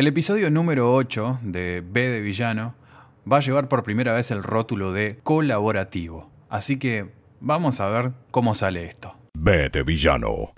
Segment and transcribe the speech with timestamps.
[0.00, 2.74] El episodio número 8 de B de Villano
[3.30, 6.30] va a llevar por primera vez el rótulo de colaborativo.
[6.48, 9.14] Así que vamos a ver cómo sale esto.
[9.34, 10.54] B de Villano.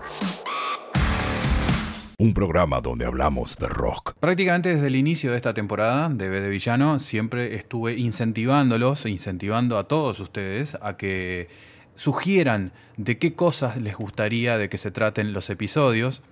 [2.19, 4.15] Un programa donde hablamos de rock.
[4.21, 9.77] Prácticamente desde el inicio de esta temporada de B de Villano siempre estuve incentivándolos, incentivando
[9.77, 11.49] a todos ustedes a que
[11.97, 16.23] sugieran de qué cosas les gustaría de que se traten los episodios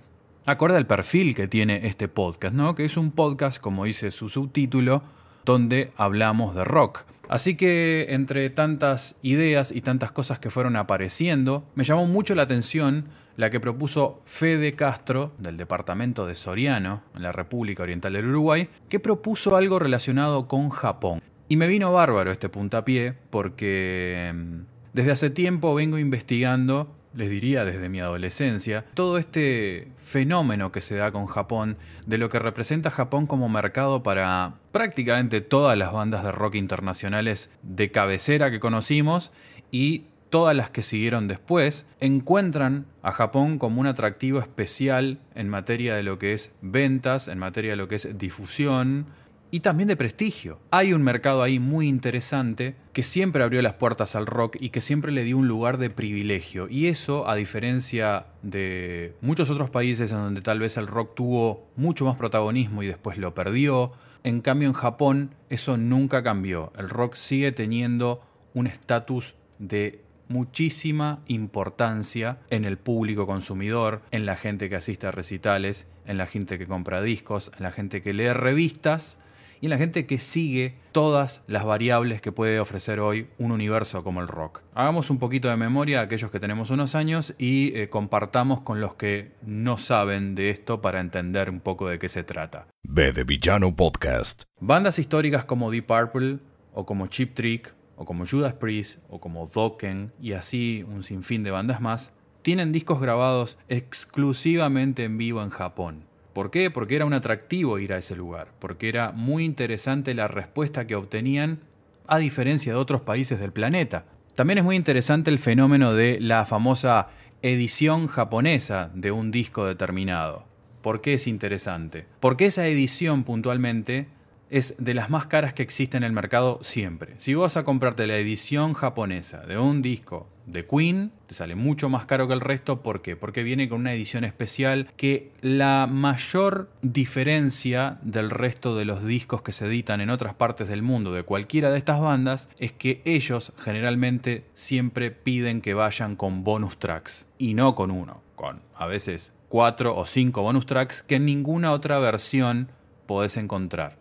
[0.51, 2.75] acorde al perfil que tiene este podcast, ¿no?
[2.75, 5.03] Que es un podcast, como dice su subtítulo,
[5.45, 7.05] donde hablamos de rock.
[7.29, 12.43] Así que entre tantas ideas y tantas cosas que fueron apareciendo, me llamó mucho la
[12.43, 18.27] atención la que propuso Fede Castro, del departamento de Soriano, en la República Oriental del
[18.27, 21.23] Uruguay, que propuso algo relacionado con Japón.
[21.49, 24.61] Y me vino bárbaro este puntapié porque mm,
[24.93, 30.97] desde hace tiempo vengo investigando les diría desde mi adolescencia, todo este fenómeno que se
[30.97, 36.23] da con Japón, de lo que representa Japón como mercado para prácticamente todas las bandas
[36.23, 39.33] de rock internacionales de cabecera que conocimos
[39.71, 45.97] y todas las que siguieron después, encuentran a Japón como un atractivo especial en materia
[45.97, 49.07] de lo que es ventas, en materia de lo que es difusión,
[49.51, 50.59] y también de prestigio.
[50.71, 54.81] Hay un mercado ahí muy interesante que siempre abrió las puertas al rock y que
[54.81, 56.69] siempre le dio un lugar de privilegio.
[56.69, 61.67] Y eso, a diferencia de muchos otros países en donde tal vez el rock tuvo
[61.77, 63.93] mucho más protagonismo y después lo perdió,
[64.23, 66.73] en cambio en Japón eso nunca cambió.
[66.77, 68.23] El rock sigue teniendo
[68.55, 75.11] un estatus de muchísima importancia en el público consumidor, en la gente que asiste a
[75.11, 79.19] recitales, en la gente que compra discos, en la gente que lee revistas
[79.61, 84.03] y en la gente que sigue todas las variables que puede ofrecer hoy un universo
[84.03, 84.63] como el rock.
[84.75, 88.81] Hagamos un poquito de memoria a aquellos que tenemos unos años y eh, compartamos con
[88.81, 92.67] los que no saben de esto para entender un poco de qué se trata.
[92.83, 94.45] B de Villano Podcast.
[94.61, 96.39] Bandas históricas como Deep Purple
[96.73, 101.43] o como Cheap Trick o como Judas Priest o como Dokken y así un sinfín
[101.43, 106.10] de bandas más tienen discos grabados exclusivamente en vivo en Japón.
[106.33, 106.71] ¿Por qué?
[106.71, 110.95] Porque era un atractivo ir a ese lugar, porque era muy interesante la respuesta que
[110.95, 111.61] obtenían
[112.07, 114.05] a diferencia de otros países del planeta.
[114.35, 117.09] También es muy interesante el fenómeno de la famosa
[117.43, 120.45] edición japonesa de un disco determinado.
[120.83, 122.07] ¿Por qué es interesante?
[122.21, 124.07] Porque esa edición puntualmente
[124.51, 127.15] es de las más caras que existe en el mercado siempre.
[127.19, 131.89] Si vas a comprarte la edición japonesa de un disco de Queen, te sale mucho
[131.89, 132.83] más caro que el resto.
[132.83, 133.15] ¿Por qué?
[133.15, 139.43] Porque viene con una edición especial que la mayor diferencia del resto de los discos
[139.43, 143.01] que se editan en otras partes del mundo de cualquiera de estas bandas es que
[143.05, 148.87] ellos generalmente siempre piden que vayan con bonus tracks y no con uno, con a
[148.87, 152.69] veces cuatro o cinco bonus tracks que en ninguna otra versión
[153.07, 154.01] podés encontrar.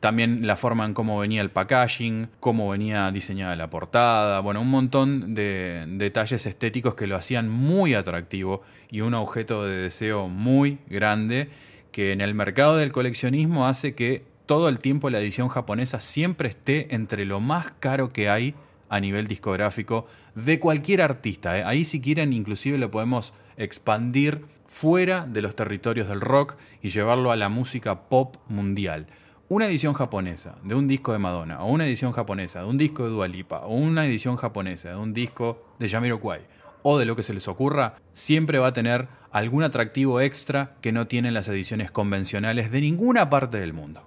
[0.00, 4.70] También la forma en cómo venía el packaging, cómo venía diseñada la portada, bueno, un
[4.70, 10.78] montón de detalles estéticos que lo hacían muy atractivo y un objeto de deseo muy
[10.88, 11.50] grande
[11.90, 16.48] que en el mercado del coleccionismo hace que todo el tiempo la edición japonesa siempre
[16.48, 18.54] esté entre lo más caro que hay
[18.88, 20.06] a nivel discográfico
[20.36, 21.58] de cualquier artista.
[21.58, 21.64] ¿eh?
[21.64, 27.32] Ahí si quieren inclusive lo podemos expandir fuera de los territorios del rock y llevarlo
[27.32, 29.06] a la música pop mundial
[29.50, 33.04] una edición japonesa de un disco de Madonna, o una edición japonesa de un disco
[33.04, 36.42] de Dua Lipa, o una edición japonesa de un disco de Jamiroquai,
[36.82, 40.92] o de lo que se les ocurra, siempre va a tener algún atractivo extra que
[40.92, 44.02] no tienen las ediciones convencionales de ninguna parte del mundo.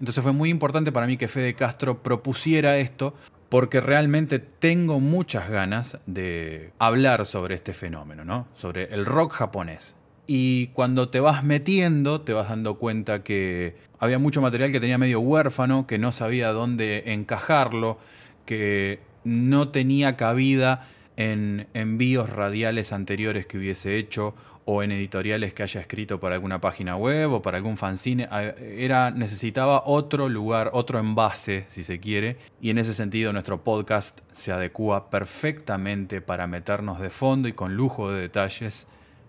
[0.00, 3.14] Entonces fue muy importante para mí que Fede Castro propusiera esto,
[3.50, 8.48] porque realmente tengo muchas ganas de hablar sobre este fenómeno, ¿no?
[8.54, 9.96] Sobre el rock japonés.
[10.26, 14.98] Y cuando te vas metiendo, te vas dando cuenta que había mucho material que tenía
[14.98, 17.98] medio huérfano, que no sabía dónde encajarlo,
[18.44, 24.34] que no tenía cabida en envíos radiales anteriores que hubiese hecho
[24.66, 28.28] o en editoriales que haya escrito para alguna página web o para algún fanzine.
[28.58, 34.20] Era, necesitaba otro lugar, otro envase, si se quiere, y en ese sentido nuestro podcast
[34.32, 38.88] se adecua perfectamente para meternos de fondo y con lujo de detalles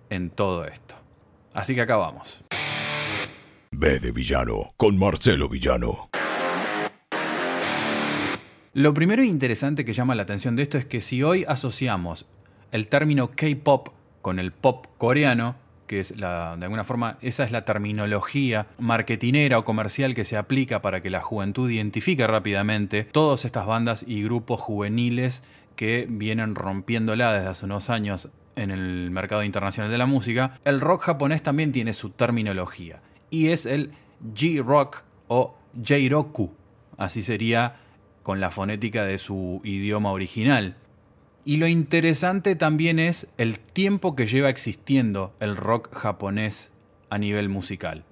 [0.10, 0.96] en todo esto.
[1.54, 2.44] Así que acá vamos.
[3.80, 6.10] B de Villano con Marcelo Villano.
[8.74, 12.26] Lo primero interesante que llama la atención de esto es que si hoy asociamos
[12.72, 13.90] el término K-pop
[14.24, 19.60] con el pop coreano, que es la, de alguna forma esa es la terminología marketinera
[19.60, 24.24] o comercial que se aplica para que la juventud identifique rápidamente todas estas bandas y
[24.24, 25.44] grupos juveniles
[25.76, 30.82] que vienen rompiéndola desde hace unos años en el mercado internacional de la música, el
[30.82, 33.92] rock japonés también tiene su terminología y es el
[34.36, 36.52] J-Rock o J-Roku,
[36.98, 37.78] así sería
[38.24, 40.76] con la fonética de su idioma original.
[41.46, 46.72] Y lo interesante también es el tiempo que lleva existiendo el rock japonés
[47.10, 48.04] a nivel musical.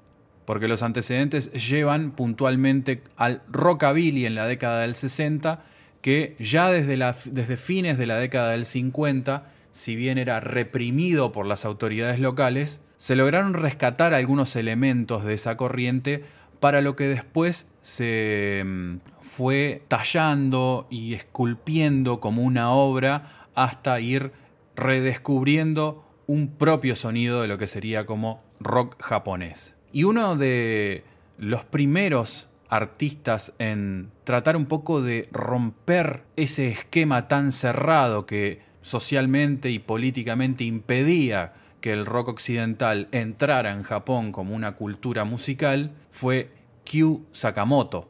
[0.45, 5.65] Porque los antecedentes llevan puntualmente al rockabilly en la década del 60,
[6.01, 11.45] que ya desde, desde fines de la década del 50, si bien era reprimido por
[11.45, 16.23] las autoridades locales, se lograron rescatar algunos elementos de esa corriente
[16.59, 24.31] para lo que después se mm, fue tallando y esculpiendo como una obra hasta ir
[24.75, 29.75] redescubriendo un propio sonido de lo que sería como rock japonés.
[29.91, 31.03] Y uno de
[31.37, 39.69] los primeros artistas en tratar un poco de romper ese esquema tan cerrado que socialmente
[39.69, 41.53] y políticamente impedía
[41.85, 46.49] que el rock occidental entrara en Japón como una cultura musical fue
[46.83, 48.09] Kyu Sakamoto.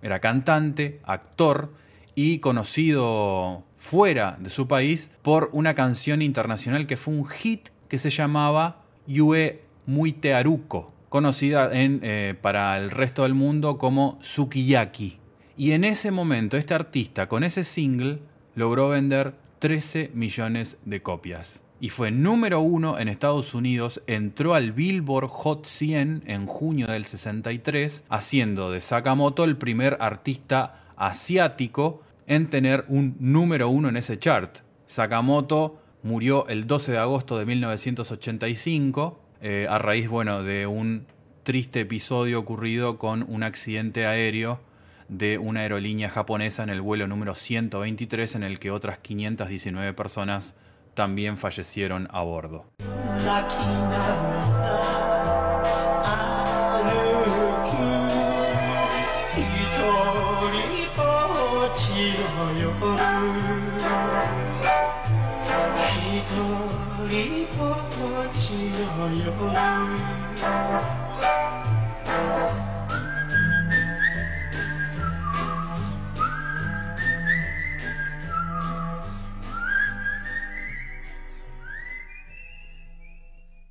[0.00, 1.72] Era cantante, actor
[2.14, 7.98] y conocido fuera de su país por una canción internacional que fue un hit que
[7.98, 15.18] se llamaba Yue Muitearuko, conocida en, eh, para el resto del mundo como Sukiyaki.
[15.56, 18.20] Y en ese momento este artista con ese single
[18.54, 24.72] logró vender 13 millones de copias y fue número uno en Estados Unidos, entró al
[24.72, 32.48] Billboard Hot 100 en junio del 63, haciendo de Sakamoto el primer artista asiático en
[32.48, 34.58] tener un número uno en ese chart.
[34.86, 41.06] Sakamoto murió el 12 de agosto de 1985 eh, a raíz bueno, de un
[41.44, 44.60] triste episodio ocurrido con un accidente aéreo
[45.08, 50.54] de una aerolínea japonesa en el vuelo número 123 en el que otras 519 personas
[50.98, 52.64] también fallecieron a bordo.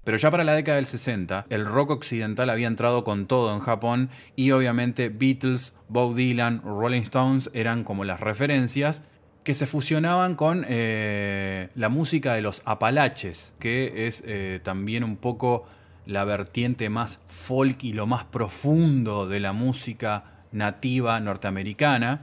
[0.08, 3.60] Pero ya para la década del 60, el rock occidental había entrado con todo en
[3.60, 9.02] Japón y obviamente Beatles, Bob Dylan, Rolling Stones eran como las referencias
[9.44, 15.18] que se fusionaban con eh, la música de los Apalaches, que es eh, también un
[15.18, 15.66] poco
[16.06, 22.22] la vertiente más folk y lo más profundo de la música nativa norteamericana,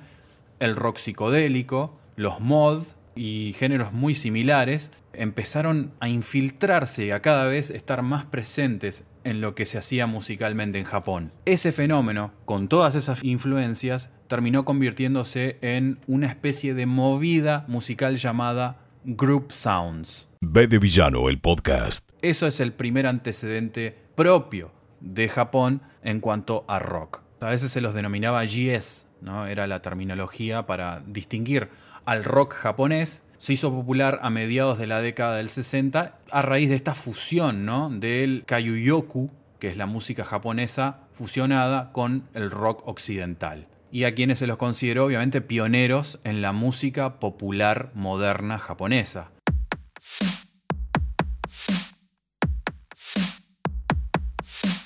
[0.58, 2.82] el rock psicodélico, los mod
[3.14, 9.40] y géneros muy similares, empezaron a infiltrarse y a cada vez estar más presentes en
[9.40, 11.32] lo que se hacía musicalmente en Japón.
[11.44, 18.80] Ese fenómeno, con todas esas influencias, terminó convirtiéndose en una especie de movida musical llamada
[19.04, 20.28] Group Sounds.
[20.40, 22.10] B de Villano, el podcast.
[22.22, 27.22] Eso es el primer antecedente propio de Japón en cuanto a rock.
[27.40, 29.46] A veces se los denominaba GS, ¿no?
[29.46, 31.68] era la terminología para distinguir
[32.06, 36.70] al rock japonés se hizo popular a mediados de la década del 60 a raíz
[36.70, 37.90] de esta fusión ¿no?
[37.90, 43.66] del kayuyoku, que es la música japonesa fusionada con el rock occidental.
[43.90, 49.30] Y a quienes se los consideró obviamente pioneros en la música popular moderna japonesa.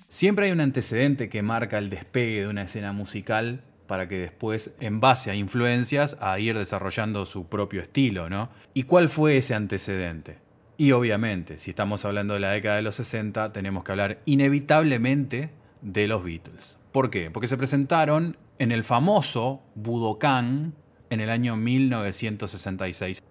[0.08, 4.70] Siempre hay un antecedente que marca el despegue de una escena musical para que después,
[4.78, 8.50] en base a influencias, a ir desarrollando su propio estilo, ¿no?
[8.74, 10.38] ¿Y cuál fue ese antecedente?
[10.76, 15.50] Y obviamente, si estamos hablando de la década de los 60, tenemos que hablar inevitablemente
[15.80, 16.78] de los Beatles.
[16.92, 17.30] ¿Por qué?
[17.30, 20.74] Porque se presentaron en el famoso Budokan
[21.10, 23.22] en el año 1966.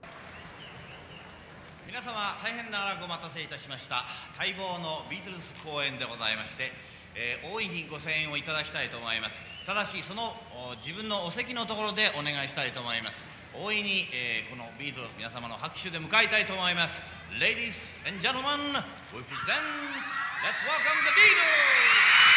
[7.18, 9.42] えー大いにご声援をいただきたいと思います。
[9.66, 10.36] ただしその
[10.86, 13.26] 自分のお席のところでお願いしたいと思います。
[13.58, 17.02] 大いに、えーこのビートの皆様の拍手で迎えたいと思います。
[17.42, 18.78] Ladies and gentlemen
[19.14, 19.66] we present
[20.46, 22.37] Let's welcome the Beatles!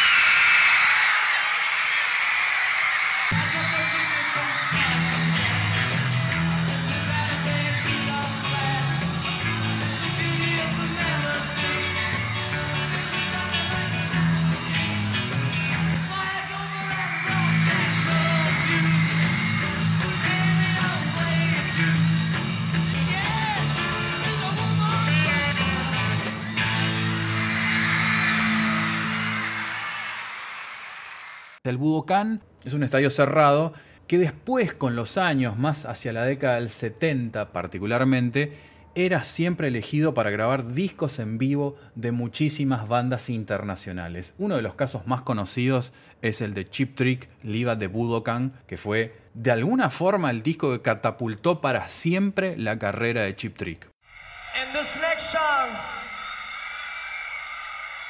[31.71, 33.71] El Budokan es un estadio cerrado
[34.05, 38.57] que después, con los años, más hacia la década del 70 particularmente,
[38.93, 44.33] era siempre elegido para grabar discos en vivo de muchísimas bandas internacionales.
[44.37, 48.51] Uno de los casos más conocidos es el de Chip Trick, Live at the Budokan,
[48.67, 53.55] que fue de alguna forma el disco que catapultó para siempre la carrera de Chip
[53.55, 53.87] Trick.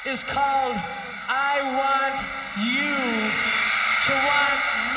[0.04, 0.76] Is called
[1.28, 2.18] I Want
[2.58, 2.90] You
[4.06, 4.91] to Want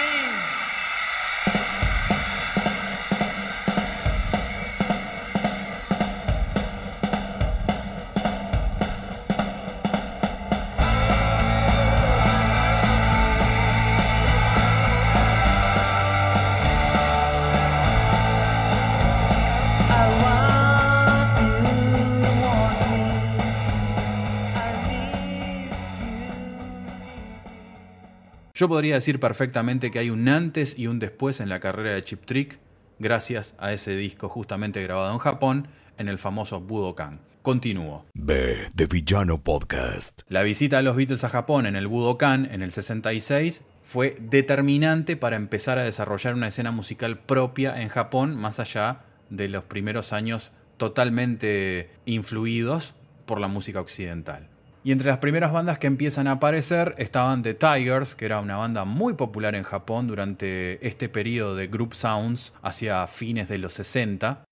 [28.55, 32.01] Yo podría decir perfectamente que hay un antes y un después en la carrera de
[32.05, 32.57] Chip Trick,
[32.99, 37.19] gracias a ese disco justamente grabado en Japón, en el famoso Budokan.
[37.41, 38.05] Continúo.
[38.13, 40.21] B de Villano Podcast.
[40.29, 45.17] La visita de los Beatles a Japón en el Budokan en el 66 fue determinante
[45.17, 50.13] para empezar a desarrollar una escena musical propia en Japón, más allá de los primeros
[50.13, 52.93] años totalmente influidos
[53.25, 54.47] por la música occidental.
[54.85, 58.57] Y entre las primeras bandas que empiezan a aparecer estaban The Tigers, que era una
[58.57, 63.73] banda muy popular en Japón durante este periodo de group sounds hacia fines de los
[63.73, 64.45] 60.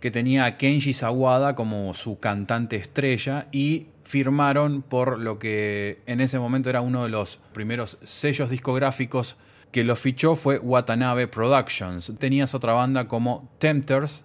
[0.00, 6.20] Que tenía a Kenji Sawada como su cantante estrella y firmaron por lo que en
[6.20, 9.36] ese momento era uno de los primeros sellos discográficos
[9.70, 12.12] que lo fichó fue Watanabe Productions.
[12.18, 14.24] Tenías otra banda como Tempters,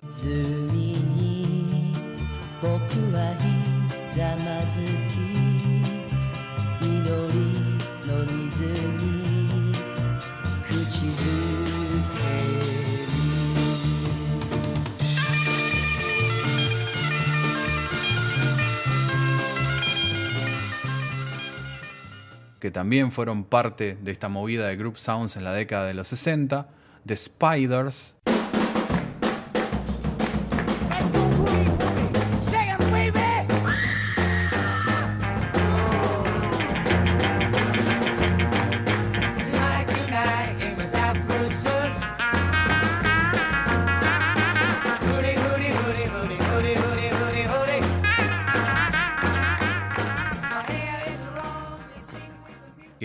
[22.60, 26.08] que también fueron parte de esta movida de group sounds en la década de los
[26.08, 26.68] 60,
[27.06, 28.16] The Spiders,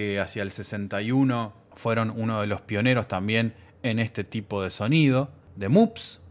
[0.01, 3.53] que hacia el 61 fueron uno de los pioneros también
[3.83, 5.29] en este tipo de sonido,
[5.59, 6.23] The Moops,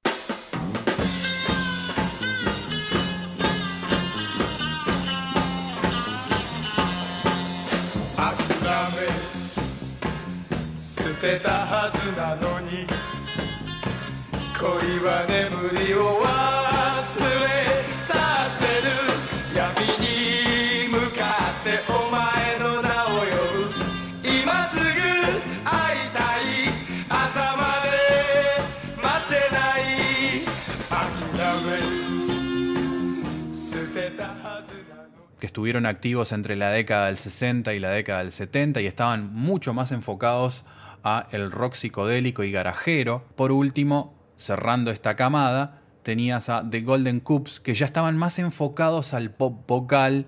[35.40, 39.34] que estuvieron activos entre la década del 60 y la década del 70 y estaban
[39.34, 40.66] mucho más enfocados
[41.04, 43.24] a el rock psicodélico y garajero.
[43.36, 49.14] Por último, cerrando esta camada, tenías a The Golden Coops, que ya estaban más enfocados
[49.14, 50.26] al pop vocal,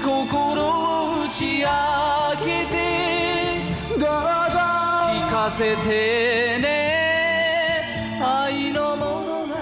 [0.00, 1.68] 心を打ち明
[2.44, 2.76] けて
[3.98, 4.58] どうぞ
[5.08, 6.68] 聞かせてね
[8.20, 9.54] 愛の物語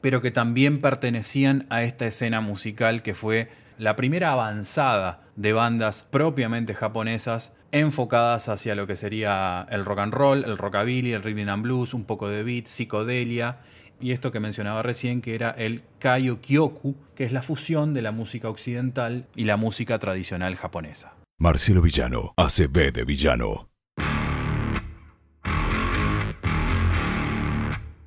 [0.00, 6.02] pero que también pertenecían a esta escena musical que fue la primera avanzada de bandas
[6.02, 11.49] propiamente japonesas enfocadas hacia lo que sería el rock and roll, el rockabilly, el rhythm
[11.49, 13.59] and blues, un poco de beat, psicodelia
[13.99, 18.01] y esto que mencionaba recién que era el kaio kyoku, que es la fusión de
[18.01, 21.15] la música occidental y la música tradicional japonesa.
[21.39, 23.69] Marcelo Villano hace B de villano.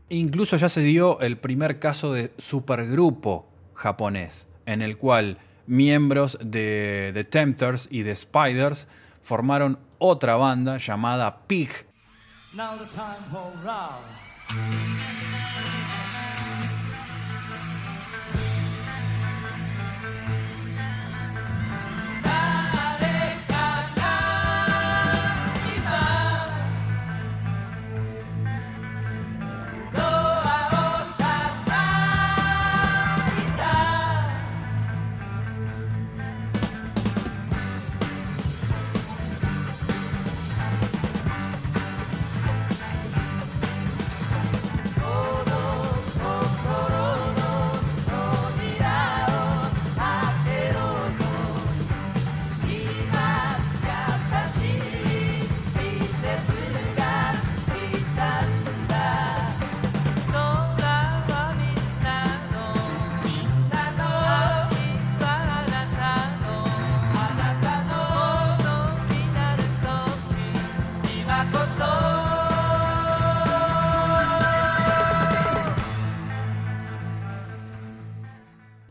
[0.08, 7.12] Incluso ya se dio el primer caso de supergrupo japonés, en el cual miembros de
[7.14, 8.88] The Tempters y de Spiders
[9.22, 11.70] formaron otra banda llamada Pig,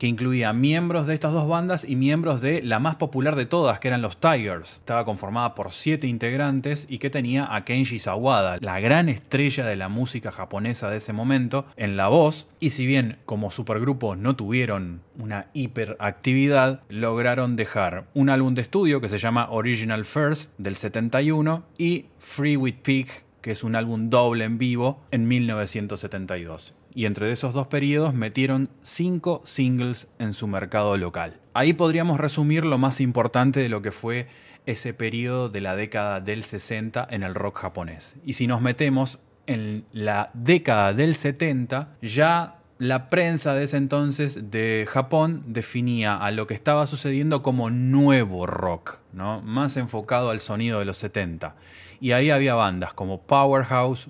[0.10, 3.88] incluía miembros de estas dos bandas y miembros de la más popular de todas, que
[3.88, 4.74] eran los Tigers.
[4.74, 9.76] Estaba conformada por siete integrantes y que tenía a Kenji Sawada, la gran estrella de
[9.76, 12.48] la música japonesa de ese momento, en la voz.
[12.60, 19.02] Y si bien como supergrupo no tuvieron una hiperactividad, lograron dejar un álbum de estudio
[19.02, 23.08] que se llama Original First del 71 y Free with Pig
[23.42, 28.70] que es un álbum doble en vivo en 1972 y entre esos dos periodos metieron
[28.82, 31.40] cinco singles en su mercado local.
[31.54, 34.28] Ahí podríamos resumir lo más importante de lo que fue
[34.66, 38.18] ese periodo de la década del 60 en el rock japonés.
[38.26, 44.52] Y si nos metemos en la década del 70, ya la prensa de ese entonces
[44.52, 49.42] de Japón definía a lo que estaba sucediendo como nuevo rock, ¿no?
[49.42, 51.56] más enfocado al sonido de los 70.
[52.02, 54.10] Y ahí había bandas como Powerhouse,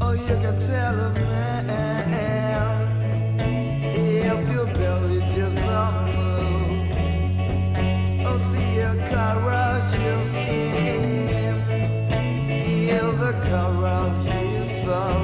[0.00, 0.12] Oh,
[14.84, 15.23] the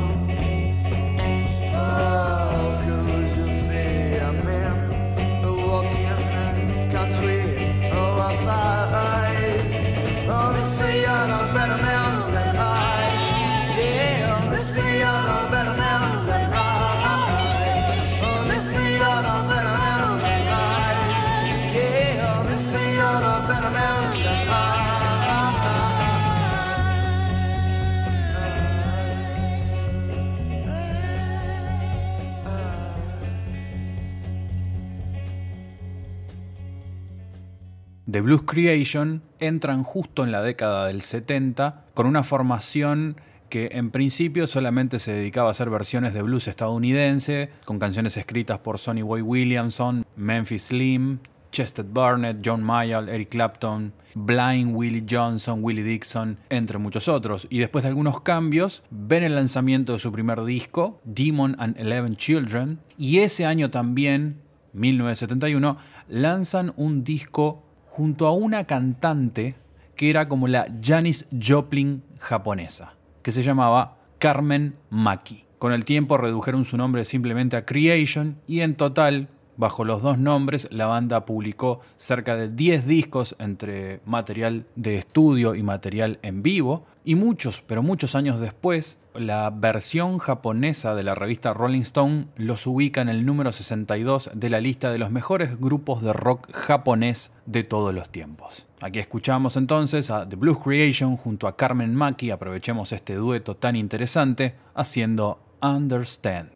[38.20, 43.16] Blues Creation entran justo en la década del 70 con una formación
[43.50, 48.60] que en principio solamente se dedicaba a hacer versiones de blues estadounidense, con canciones escritas
[48.60, 51.18] por Sonny Boy Williamson, Memphis Slim,
[51.50, 57.46] Chester Barnett, John Mayall, Eric Clapton, Blind Willie Johnson, Willie Dixon, entre muchos otros.
[57.50, 62.16] Y después de algunos cambios, ven el lanzamiento de su primer disco, Demon and Eleven
[62.16, 64.40] Children, y ese año también,
[64.72, 65.76] 1971,
[66.08, 69.56] lanzan un disco junto a una cantante
[69.96, 75.44] que era como la Janis Joplin japonesa, que se llamaba Carmen Maki.
[75.58, 79.28] Con el tiempo redujeron su nombre simplemente a Creation y en total
[79.60, 85.54] Bajo los dos nombres, la banda publicó cerca de 10 discos entre material de estudio
[85.54, 86.86] y material en vivo.
[87.04, 92.66] Y muchos, pero muchos años después, la versión japonesa de la revista Rolling Stone los
[92.66, 97.32] ubica en el número 62 de la lista de los mejores grupos de rock japonés
[97.46, 98.68] de todos los tiempos.
[98.82, 103.76] Aquí escuchamos entonces a The Blues Creation junto a Carmen Maki, aprovechemos este dueto tan
[103.76, 106.50] interesante haciendo Understand.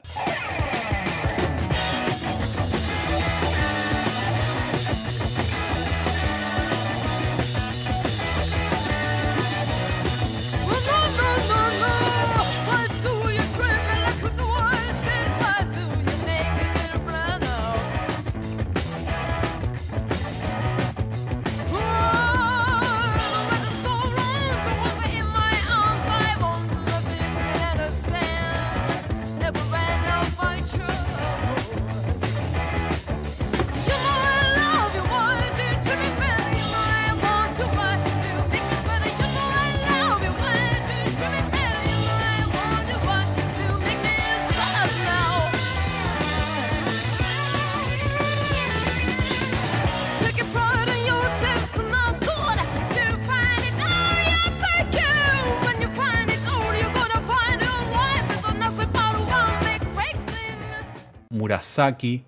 [61.75, 62.23] Murasaki.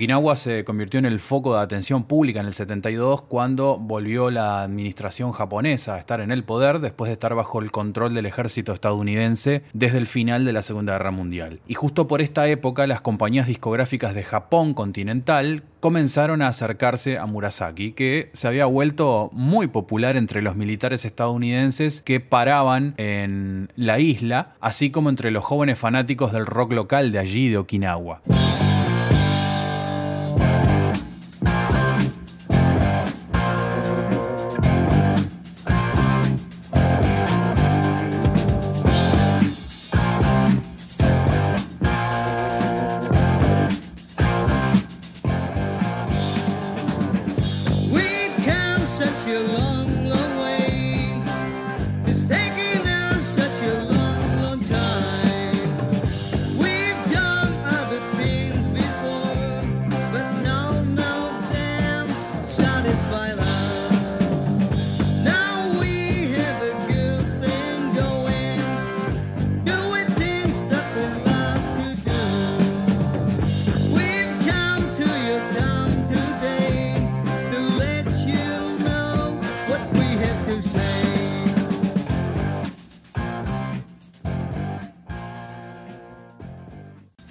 [0.00, 4.62] Okinawa se convirtió en el foco de atención pública en el 72 cuando volvió la
[4.62, 8.72] administración japonesa a estar en el poder después de estar bajo el control del ejército
[8.72, 11.60] estadounidense desde el final de la Segunda Guerra Mundial.
[11.68, 17.26] Y justo por esta época las compañías discográficas de Japón continental comenzaron a acercarse a
[17.26, 23.98] Murasaki, que se había vuelto muy popular entre los militares estadounidenses que paraban en la
[23.98, 28.22] isla, así como entre los jóvenes fanáticos del rock local de allí, de Okinawa.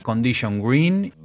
[0.10, 1.19] Condition Green.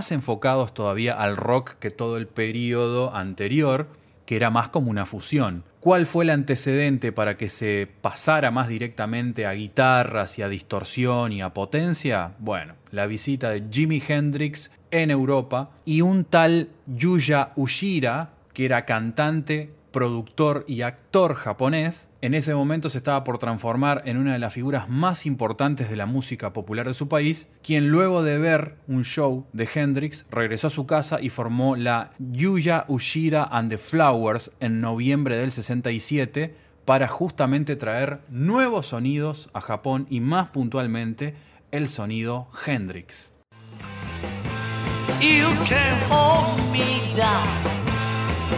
[0.00, 3.88] Más enfocados todavía al rock que todo el periodo anterior,
[4.24, 5.62] que era más como una fusión.
[5.78, 11.32] ¿Cuál fue el antecedente para que se pasara más directamente a guitarras y a distorsión
[11.32, 12.32] y a potencia?
[12.38, 18.86] Bueno, la visita de Jimi Hendrix en Europa y un tal Yuya Ushira, que era
[18.86, 24.38] cantante productor y actor japonés, en ese momento se estaba por transformar en una de
[24.38, 28.76] las figuras más importantes de la música popular de su país, quien luego de ver
[28.86, 33.78] un show de Hendrix regresó a su casa y formó la Yuya Ushida and the
[33.78, 41.34] Flowers en noviembre del 67 para justamente traer nuevos sonidos a Japón y más puntualmente
[41.70, 43.32] el sonido Hendrix.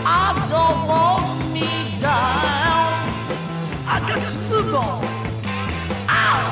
[0.05, 1.69] I don't want me
[2.01, 2.93] down.
[3.87, 5.05] I got to move on.
[6.09, 6.47] Ow!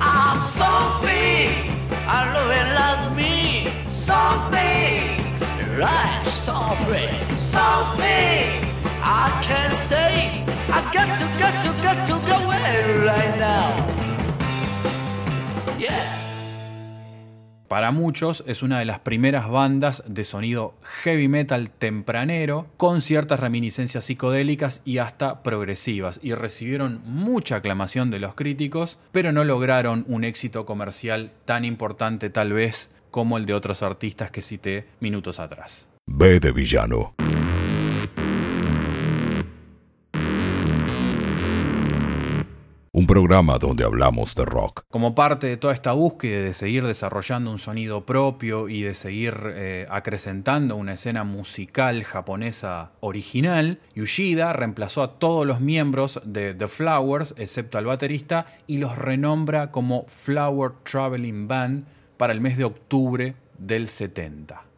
[0.00, 1.70] I'm so free.
[2.06, 3.72] I know it loves me.
[3.90, 4.18] So
[4.50, 5.78] free.
[5.78, 7.38] Right, stop it.
[7.38, 7.64] So
[7.96, 8.68] free.
[9.02, 10.44] I can't stay.
[10.68, 14.01] I got to, got to, got to go away right now.
[17.72, 23.40] Para muchos es una de las primeras bandas de sonido heavy metal tempranero, con ciertas
[23.40, 30.04] reminiscencias psicodélicas y hasta progresivas, y recibieron mucha aclamación de los críticos, pero no lograron
[30.06, 35.40] un éxito comercial tan importante tal vez como el de otros artistas que cité minutos
[35.40, 35.86] atrás.
[36.04, 37.14] B de villano.
[42.94, 44.84] Un programa donde hablamos de rock.
[44.90, 49.34] Como parte de toda esta búsqueda de seguir desarrollando un sonido propio y de seguir
[49.46, 56.68] eh, acrecentando una escena musical japonesa original, Yoshida reemplazó a todos los miembros de The
[56.68, 61.86] Flowers, excepto al baterista, y los renombra como Flower Traveling Band
[62.18, 64.71] para el mes de octubre del 70.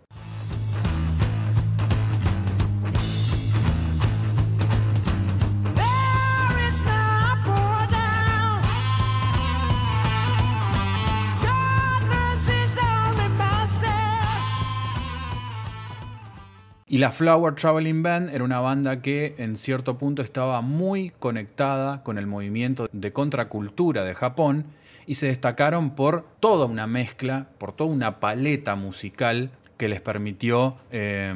[16.95, 22.05] Y la Flower Traveling Band era una banda que en cierto punto estaba muy conectada
[22.05, 24.67] con el movimiento de contracultura de Japón
[25.05, 30.77] y se destacaron por toda una mezcla, por toda una paleta musical que les permitió
[30.91, 31.33] eh,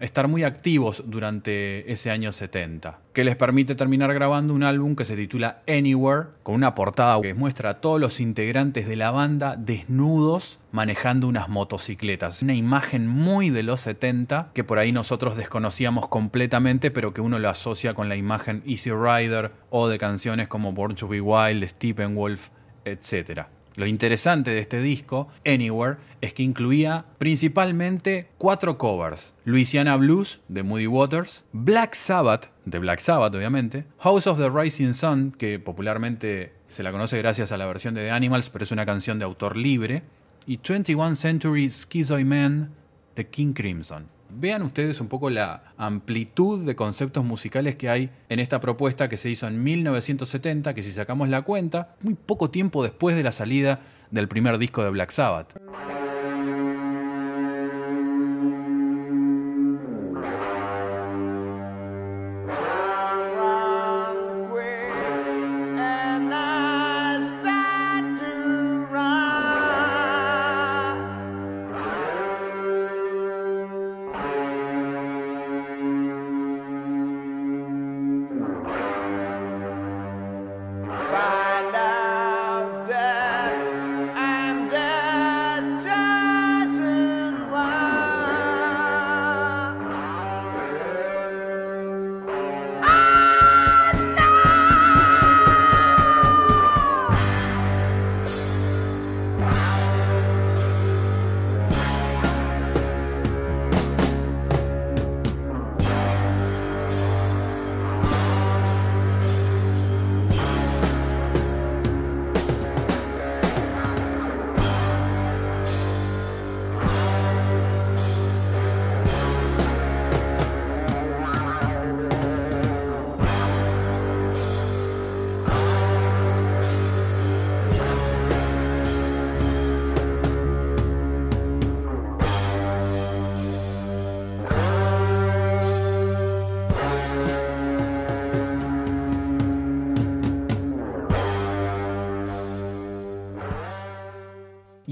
[0.00, 5.04] estar muy activos durante ese año 70, que les permite terminar grabando un álbum que
[5.04, 9.56] se titula Anywhere, con una portada que muestra a todos los integrantes de la banda
[9.56, 12.42] desnudos manejando unas motocicletas.
[12.42, 17.38] Una imagen muy de los 70 que por ahí nosotros desconocíamos completamente, pero que uno
[17.38, 21.66] lo asocia con la imagen Easy Rider o de canciones como Born to Be Wild,
[21.68, 22.48] Steppenwolf,
[22.84, 23.46] etc.
[23.78, 29.34] Lo interesante de este disco, Anywhere, es que incluía principalmente cuatro covers.
[29.44, 34.94] Louisiana Blues, de Moody Waters, Black Sabbath, de Black Sabbath obviamente, House of the Rising
[34.94, 38.72] Sun, que popularmente se la conoce gracias a la versión de The Animals, pero es
[38.72, 40.02] una canción de autor libre,
[40.44, 42.72] y 21 Century Schizoid Man,
[43.14, 44.17] de King Crimson.
[44.30, 49.16] Vean ustedes un poco la amplitud de conceptos musicales que hay en esta propuesta que
[49.16, 53.32] se hizo en 1970, que si sacamos la cuenta, muy poco tiempo después de la
[53.32, 55.58] salida del primer disco de Black Sabbath.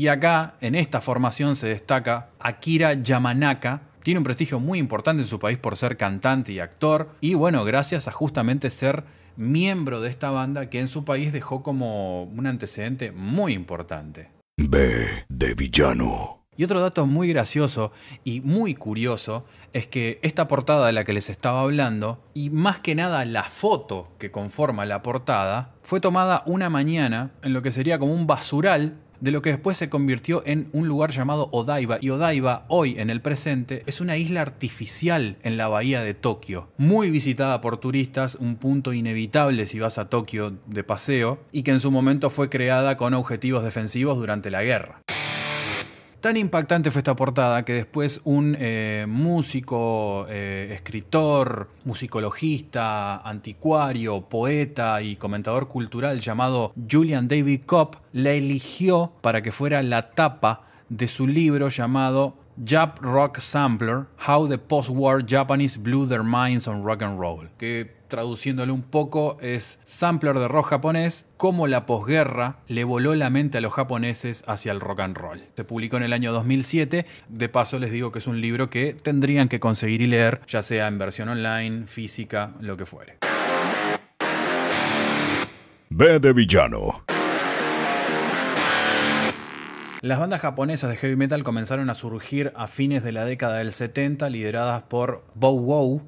[0.07, 3.83] Y acá, en esta formación, se destaca Akira Yamanaka.
[4.05, 7.09] Tiene un prestigio muy importante en su país por ser cantante y actor.
[7.21, 9.03] Y bueno, gracias a justamente ser
[9.37, 14.31] miembro de esta banda que en su país dejó como un antecedente muy importante.
[14.57, 16.45] B de villano.
[16.57, 17.91] Y otro dato muy gracioso
[18.23, 22.79] y muy curioso es que esta portada de la que les estaba hablando, y más
[22.79, 27.71] que nada la foto que conforma la portada, fue tomada una mañana en lo que
[27.71, 31.99] sería como un basural de lo que después se convirtió en un lugar llamado Odaiba.
[32.01, 36.69] Y Odaiba, hoy en el presente, es una isla artificial en la bahía de Tokio,
[36.77, 41.71] muy visitada por turistas, un punto inevitable si vas a Tokio de paseo, y que
[41.71, 45.01] en su momento fue creada con objetivos defensivos durante la guerra.
[46.27, 55.01] Tan impactante fue esta portada que después un eh, músico, eh, escritor, musicologista, anticuario, poeta
[55.03, 61.07] y comentador cultural llamado Julian David Cobb la eligió para que fuera la tapa de
[61.07, 62.35] su libro llamado
[62.67, 67.51] Jap Rock Sampler, How the Post-War Japanese Blew Their Minds on Rock and Roll,
[68.09, 73.59] traduciéndolo un poco es sampler de rock japonés, cómo la posguerra le voló la mente
[73.59, 75.43] a los japoneses hacia el rock and roll.
[75.55, 78.95] Se publicó en el año 2007, de paso les digo que es un libro que
[78.95, 83.19] tendrían que conseguir y leer, ya sea en versión online, física, lo que fuere.
[85.89, 87.05] B de villano.
[90.03, 93.73] Las bandas japonesas de heavy metal comenzaron a surgir a fines de la década del
[93.73, 96.03] 70, lideradas por Bow Wow.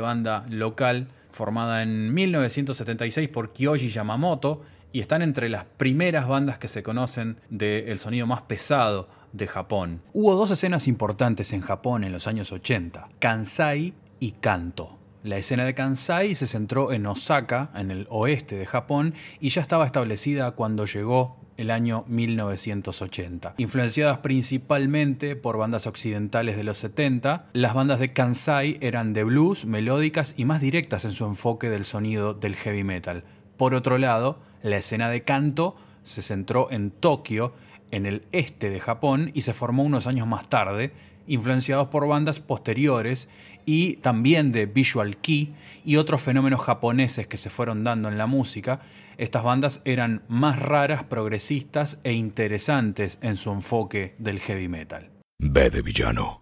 [0.00, 6.68] Banda local formada en 1976 por Kyoji Yamamoto y están entre las primeras bandas que
[6.68, 10.00] se conocen del sonido más pesado de Japón.
[10.12, 14.98] Hubo dos escenas importantes en Japón en los años 80, Kansai y Kanto.
[15.22, 19.60] La escena de Kansai se centró en Osaka, en el oeste de Japón, y ya
[19.60, 23.54] estaba establecida cuando llegó el año 1980.
[23.58, 29.66] Influenciadas principalmente por bandas occidentales de los 70, las bandas de Kansai eran de blues,
[29.66, 33.24] melódicas y más directas en su enfoque del sonido del heavy metal.
[33.56, 37.52] Por otro lado, la escena de canto se centró en Tokio,
[37.90, 40.92] en el este de Japón, y se formó unos años más tarde,
[41.28, 43.28] influenciados por bandas posteriores
[43.64, 48.26] y también de Visual Kei y otros fenómenos japoneses que se fueron dando en la
[48.26, 48.80] música.
[49.18, 55.10] Estas bandas eran más raras, progresistas e interesantes en su enfoque del heavy metal.
[55.38, 56.40] B de villano.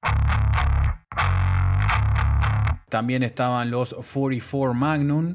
[2.89, 5.35] También estaban los 44 Magnum,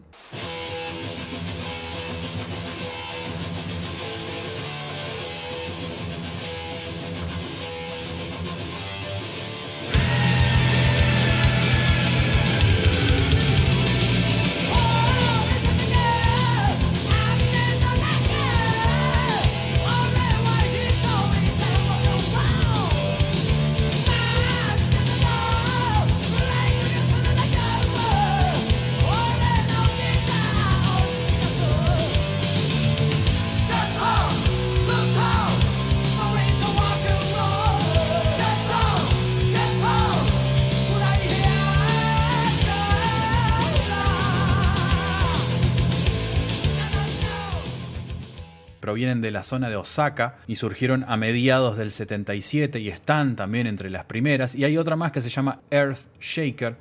[49.42, 54.06] la zona de Osaka y surgieron a mediados del 77 y están también entre las
[54.06, 54.54] primeras.
[54.54, 56.76] Y hay otra más que se llama Earth Shaker.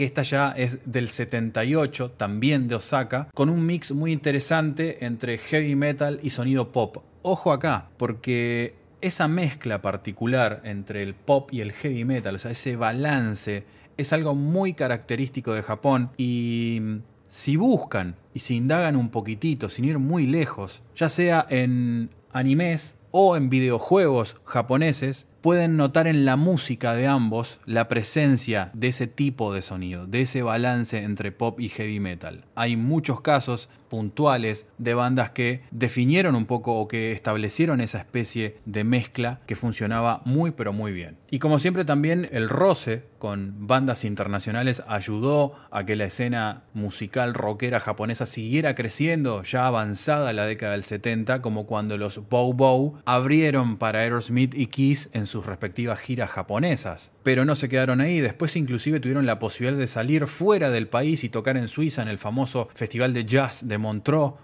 [0.00, 5.36] Que esta ya es del 78, también de Osaka, con un mix muy interesante entre
[5.36, 7.04] heavy metal y sonido pop.
[7.20, 12.50] Ojo acá, porque esa mezcla particular entre el pop y el heavy metal, o sea,
[12.50, 13.64] ese balance,
[13.98, 16.96] es algo muy característico de Japón y mm,
[17.28, 22.96] si buscan y si indagan un poquitito, sin ir muy lejos, ya sea en animes
[23.10, 29.06] o en videojuegos japoneses, pueden notar en la música de ambos la presencia de ese
[29.06, 32.44] tipo de sonido, de ese balance entre pop y heavy metal.
[32.54, 38.56] Hay muchos casos puntuales de bandas que definieron un poco o que establecieron esa especie
[38.64, 41.18] de mezcla que funcionaba muy pero muy bien.
[41.30, 47.34] Y como siempre también el roce con bandas internacionales ayudó a que la escena musical
[47.34, 52.98] rockera japonesa siguiera creciendo ya avanzada la década del 70 como cuando los Bow Bow
[53.04, 57.12] abrieron para Aerosmith y Kiss en sus respectivas giras japonesas.
[57.22, 61.22] Pero no se quedaron ahí, después inclusive tuvieron la posibilidad de salir fuera del país
[61.22, 64.34] y tocar en Suiza en el famoso Festival de Jazz de Montreux,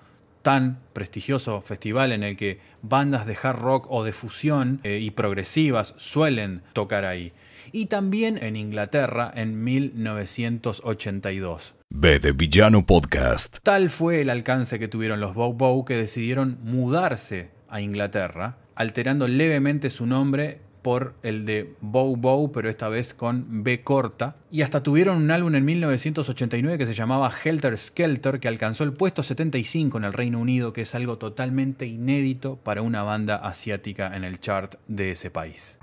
[0.43, 5.11] tan prestigioso festival en el que bandas de hard rock o de fusión eh, y
[5.11, 7.33] progresivas suelen tocar ahí.
[7.73, 11.75] Y también en Inglaterra en 1982.
[11.91, 13.59] B de Villano Podcast.
[13.63, 19.27] Tal fue el alcance que tuvieron los Bow Bow que decidieron mudarse a Inglaterra, alterando
[19.27, 24.37] levemente su nombre por el de Bow Bow, pero esta vez con B corta.
[24.53, 28.93] Y hasta tuvieron un álbum en 1989 que se llamaba Helter Skelter, que alcanzó el
[28.93, 34.17] puesto 75 en el Reino Unido, que es algo totalmente inédito para una banda asiática
[34.17, 35.77] en el chart de ese país.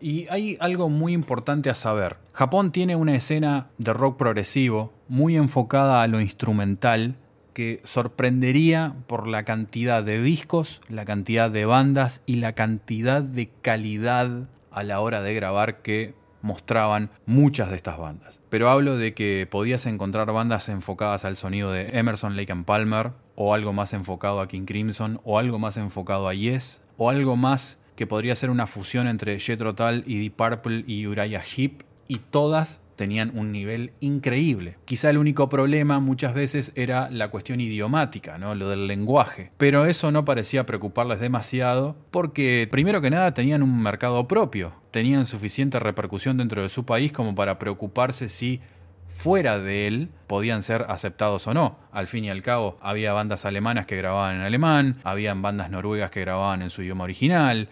[0.00, 2.16] Y hay algo muy importante a saber.
[2.32, 7.14] Japón tiene una escena de rock progresivo muy enfocada a lo instrumental
[7.58, 13.48] que sorprendería por la cantidad de discos, la cantidad de bandas y la cantidad de
[13.62, 18.38] calidad a la hora de grabar que mostraban muchas de estas bandas.
[18.48, 23.10] Pero hablo de que podías encontrar bandas enfocadas al sonido de Emerson, Lake and Palmer,
[23.34, 27.34] o algo más enfocado a King Crimson, o algo más enfocado a Yes, o algo
[27.34, 31.82] más que podría ser una fusión entre Jethro Tull y Deep Purple y Uriah Heep,
[32.06, 34.76] y todas tenían un nivel increíble.
[34.84, 38.56] Quizá el único problema muchas veces era la cuestión idiomática, ¿no?
[38.56, 39.52] lo del lenguaje.
[39.56, 45.26] Pero eso no parecía preocuparles demasiado porque, primero que nada, tenían un mercado propio, tenían
[45.26, 48.60] suficiente repercusión dentro de su país como para preocuparse si
[49.06, 51.78] fuera de él podían ser aceptados o no.
[51.92, 56.10] Al fin y al cabo, había bandas alemanas que grababan en alemán, habían bandas noruegas
[56.10, 57.68] que grababan en su idioma original,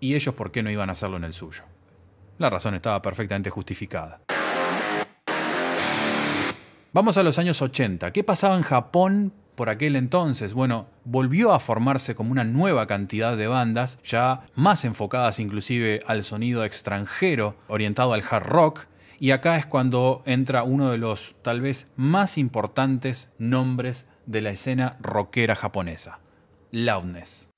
[0.00, 1.64] y ellos por qué no iban a hacerlo en el suyo.
[2.38, 4.20] La razón estaba perfectamente justificada.
[6.92, 8.12] Vamos a los años 80.
[8.12, 10.54] ¿Qué pasaba en Japón por aquel entonces?
[10.54, 16.24] Bueno, volvió a formarse como una nueva cantidad de bandas, ya más enfocadas inclusive al
[16.24, 18.86] sonido extranjero, orientado al hard rock.
[19.20, 24.50] Y acá es cuando entra uno de los tal vez más importantes nombres de la
[24.50, 26.18] escena rockera japonesa,
[26.72, 27.50] Loudness.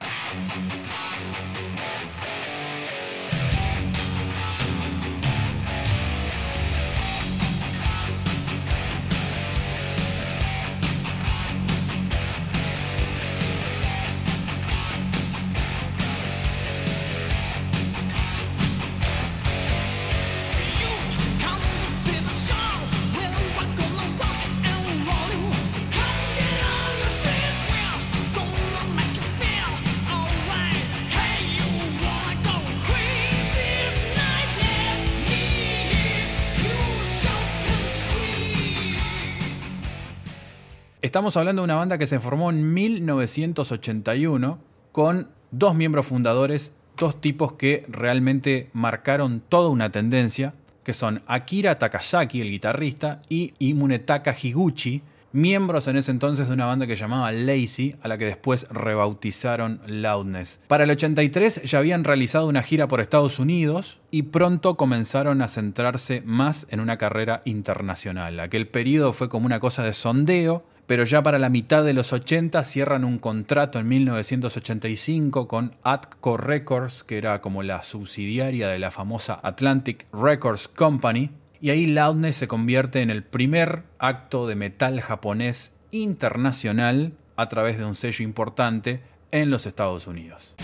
[41.03, 44.59] Estamos hablando de una banda que se formó en 1981
[44.93, 51.81] con dos miembros fundadores, dos tipos que realmente marcaron toda una tendencia, que son Akira
[51.81, 57.33] Takayaki, el guitarrista, y Imunetaka Higuchi, miembros en ese entonces de una banda que llamaba
[57.33, 60.61] Lazy, a la que después rebautizaron Loudness.
[60.69, 65.49] Para el 83 ya habían realizado una gira por Estados Unidos y pronto comenzaron a
[65.49, 68.39] centrarse más en una carrera internacional.
[68.39, 72.13] Aquel periodo fue como una cosa de sondeo, pero ya para la mitad de los
[72.13, 78.79] 80 cierran un contrato en 1985 con Atco Records, que era como la subsidiaria de
[78.79, 81.31] la famosa Atlantic Records Company,
[81.61, 87.79] y ahí Loudness se convierte en el primer acto de metal japonés internacional a través
[87.79, 90.55] de un sello importante en los Estados Unidos.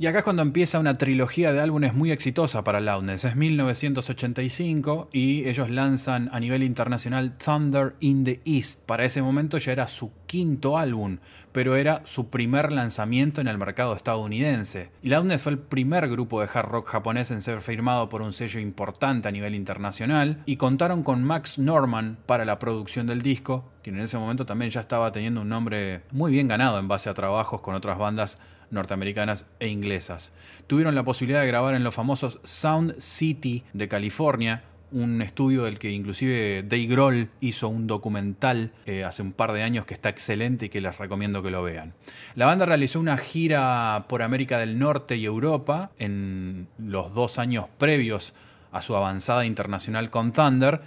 [0.00, 3.24] Y acá es cuando empieza una trilogía de álbumes muy exitosa para Loudness.
[3.24, 8.80] Es 1985 y ellos lanzan a nivel internacional Thunder in the East.
[8.86, 11.18] Para ese momento ya era su quinto álbum,
[11.50, 14.90] pero era su primer lanzamiento en el mercado estadounidense.
[15.02, 18.32] Y Loudness fue el primer grupo de hard rock japonés en ser firmado por un
[18.32, 23.68] sello importante a nivel internacional y contaron con Max Norman para la producción del disco,
[23.82, 27.10] quien en ese momento también ya estaba teniendo un nombre muy bien ganado en base
[27.10, 28.38] a trabajos con otras bandas
[28.70, 30.32] norteamericanas e inglesas.
[30.66, 35.78] Tuvieron la posibilidad de grabar en los famosos Sound City de California, un estudio del
[35.78, 40.08] que inclusive Dave Grohl hizo un documental eh, hace un par de años que está
[40.08, 41.92] excelente y que les recomiendo que lo vean.
[42.34, 47.66] La banda realizó una gira por América del Norte y Europa en los dos años
[47.76, 48.34] previos
[48.72, 50.80] a su avanzada internacional con Thunder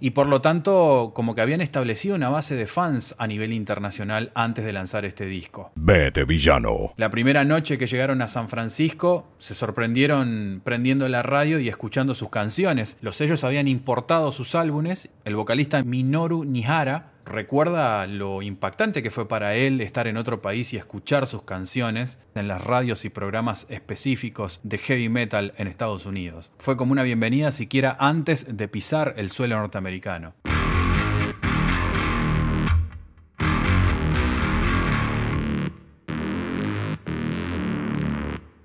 [0.00, 4.30] y por lo tanto como que habían establecido una base de fans a nivel internacional
[4.34, 5.70] antes de lanzar este disco.
[5.74, 6.92] De villano.
[6.96, 12.14] La primera noche que llegaron a San Francisco se sorprendieron prendiendo la radio y escuchando
[12.14, 12.96] sus canciones.
[13.00, 15.10] Los sellos habían importado sus álbumes.
[15.24, 20.72] El vocalista Minoru Nihara recuerda lo impactante que fue para él estar en otro país
[20.72, 26.06] y escuchar sus canciones en las radios y programas específicos de heavy metal en Estados
[26.06, 26.50] Unidos.
[26.58, 30.34] Fue como una bienvenida siquiera antes de pisar el suelo norteamericano.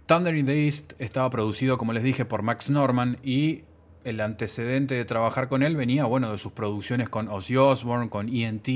[0.06, 3.64] Thunder in the East estaba producido, como les dije, por Max Norman y
[4.04, 8.30] el antecedente de trabajar con él venía, bueno, de sus producciones con Ozzy Osbourne, con
[8.30, 8.68] ENT,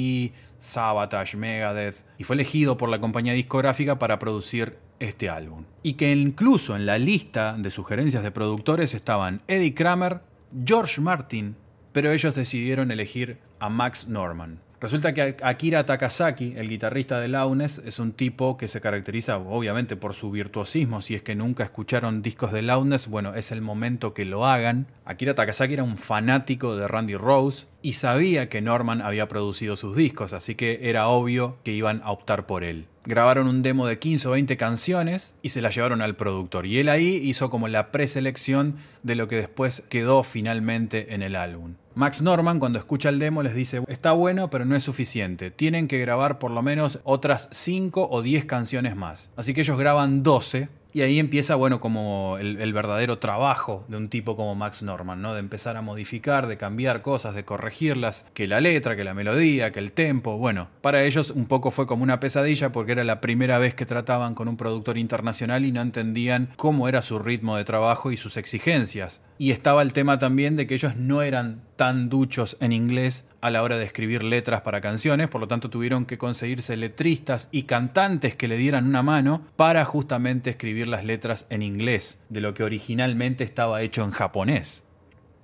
[0.59, 5.65] Sabotage, Megadeth, y fue elegido por la compañía discográfica para producir este álbum.
[5.83, 10.21] Y que incluso en la lista de sugerencias de productores estaban Eddie Kramer,
[10.65, 11.55] George Martin,
[11.91, 14.59] pero ellos decidieron elegir a Max Norman.
[14.79, 19.95] Resulta que Akira Takasaki, el guitarrista de Launes, es un tipo que se caracteriza obviamente
[19.95, 21.01] por su virtuosismo.
[21.01, 24.85] Si es que nunca escucharon discos de Launes, bueno, es el momento que lo hagan.
[25.03, 29.95] Akira Takasaki era un fanático de Randy Rose y sabía que Norman había producido sus
[29.95, 32.85] discos, así que era obvio que iban a optar por él.
[33.03, 36.67] Grabaron un demo de 15 o 20 canciones y se la llevaron al productor.
[36.67, 41.35] Y él ahí hizo como la preselección de lo que después quedó finalmente en el
[41.35, 41.75] álbum.
[41.97, 45.87] Max Norman cuando escucha el demo les dice, está bueno pero no es suficiente, tienen
[45.87, 49.31] que grabar por lo menos otras 5 o 10 canciones más.
[49.35, 53.97] Así que ellos graban 12 y ahí empieza, bueno, como el, el, verdadero trabajo de
[53.97, 55.33] un tipo como Max Norman, ¿no?
[55.33, 59.71] De empezar a modificar, de cambiar cosas, de corregirlas, que la letra, que la melodía,
[59.71, 60.37] que el tempo.
[60.37, 63.85] Bueno, para ellos un poco fue como una pesadilla porque era la primera vez que
[63.85, 68.17] trataban con un productor internacional y no entendían cómo era su ritmo de trabajo y
[68.17, 69.21] sus exigencias.
[69.37, 73.49] Y estaba el tema también de que ellos no eran tan duchos en inglés a
[73.49, 77.63] la hora de escribir letras para canciones, por lo tanto tuvieron que conseguirse letristas y
[77.63, 82.53] cantantes que le dieran una mano para justamente escribir las letras en inglés, de lo
[82.53, 84.83] que originalmente estaba hecho en japonés.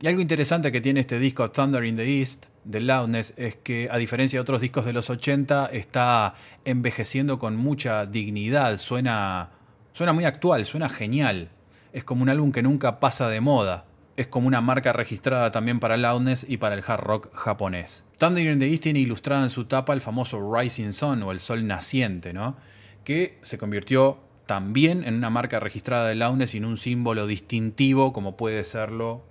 [0.01, 3.87] Y algo interesante que tiene este disco Thunder in the East de Loudness es que
[3.89, 6.33] a diferencia de otros discos de los 80 está
[6.65, 9.51] envejeciendo con mucha dignidad, suena,
[9.93, 11.51] suena muy actual, suena genial.
[11.93, 13.85] Es como un álbum que nunca pasa de moda
[14.15, 18.05] es como una marca registrada también para Loudness y para el hard rock japonés.
[18.17, 21.39] Thunder in the East tiene ilustrado en su tapa el famoso Rising Sun o el
[21.39, 22.55] sol naciente, ¿no?
[23.03, 28.13] que se convirtió también en una marca registrada de Loudness y en un símbolo distintivo
[28.13, 29.23] como puede serlo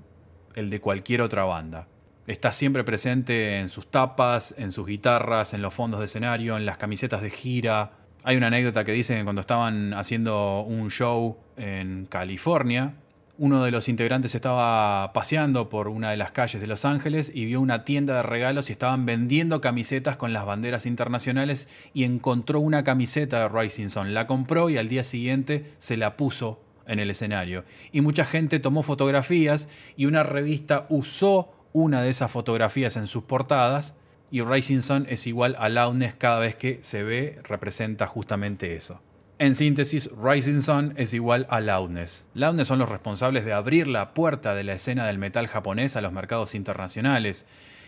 [0.55, 1.89] el de cualquier otra banda.
[2.26, 6.66] Está siempre presente en sus tapas, en sus guitarras, en los fondos de escenario, en
[6.66, 7.93] las camisetas de gira.
[8.22, 12.95] Hay una anécdota que dicen que cuando estaban haciendo un show en California,
[13.43, 17.45] uno de los integrantes estaba paseando por una de las calles de Los Ángeles y
[17.45, 22.61] vio una tienda de regalos y estaban vendiendo camisetas con las banderas internacionales y encontró
[22.61, 24.14] una camiseta de Rising Sun.
[24.14, 27.64] La compró y al día siguiente se la puso en el escenario.
[27.90, 33.24] Y mucha gente tomó fotografías y una revista usó una de esas fotografías en sus
[33.24, 33.97] portadas
[34.30, 39.01] y Rising Sun es igual a Loudness cada vez que se ve, representa justamente eso.
[39.43, 42.24] En síntesis, Rising Sun es igual a Loudness.
[42.34, 46.01] Loudness son los responsables de abrir la puerta de la escena del metal japonés a
[46.01, 47.45] los mercados internacionales.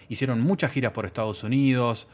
[0.08, 2.08] Hicieron muchas giras por Estados Unidos,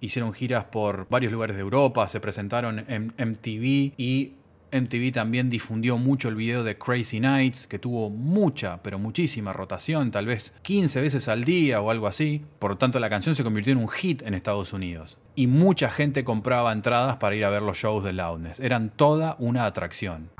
[0.00, 4.32] hicieron giras por varios lugares de Europa, se presentaron en MTV y
[4.72, 10.10] MTV también difundió mucho el video de Crazy Nights, que tuvo mucha, pero muchísima rotación,
[10.10, 12.42] tal vez 15 veces al día o algo así.
[12.58, 15.18] Por lo tanto, la canción se convirtió en un hit en Estados Unidos.
[15.34, 18.60] Y mucha gente compraba entradas para ir a ver los shows de Loudness.
[18.60, 20.30] Eran toda una atracción.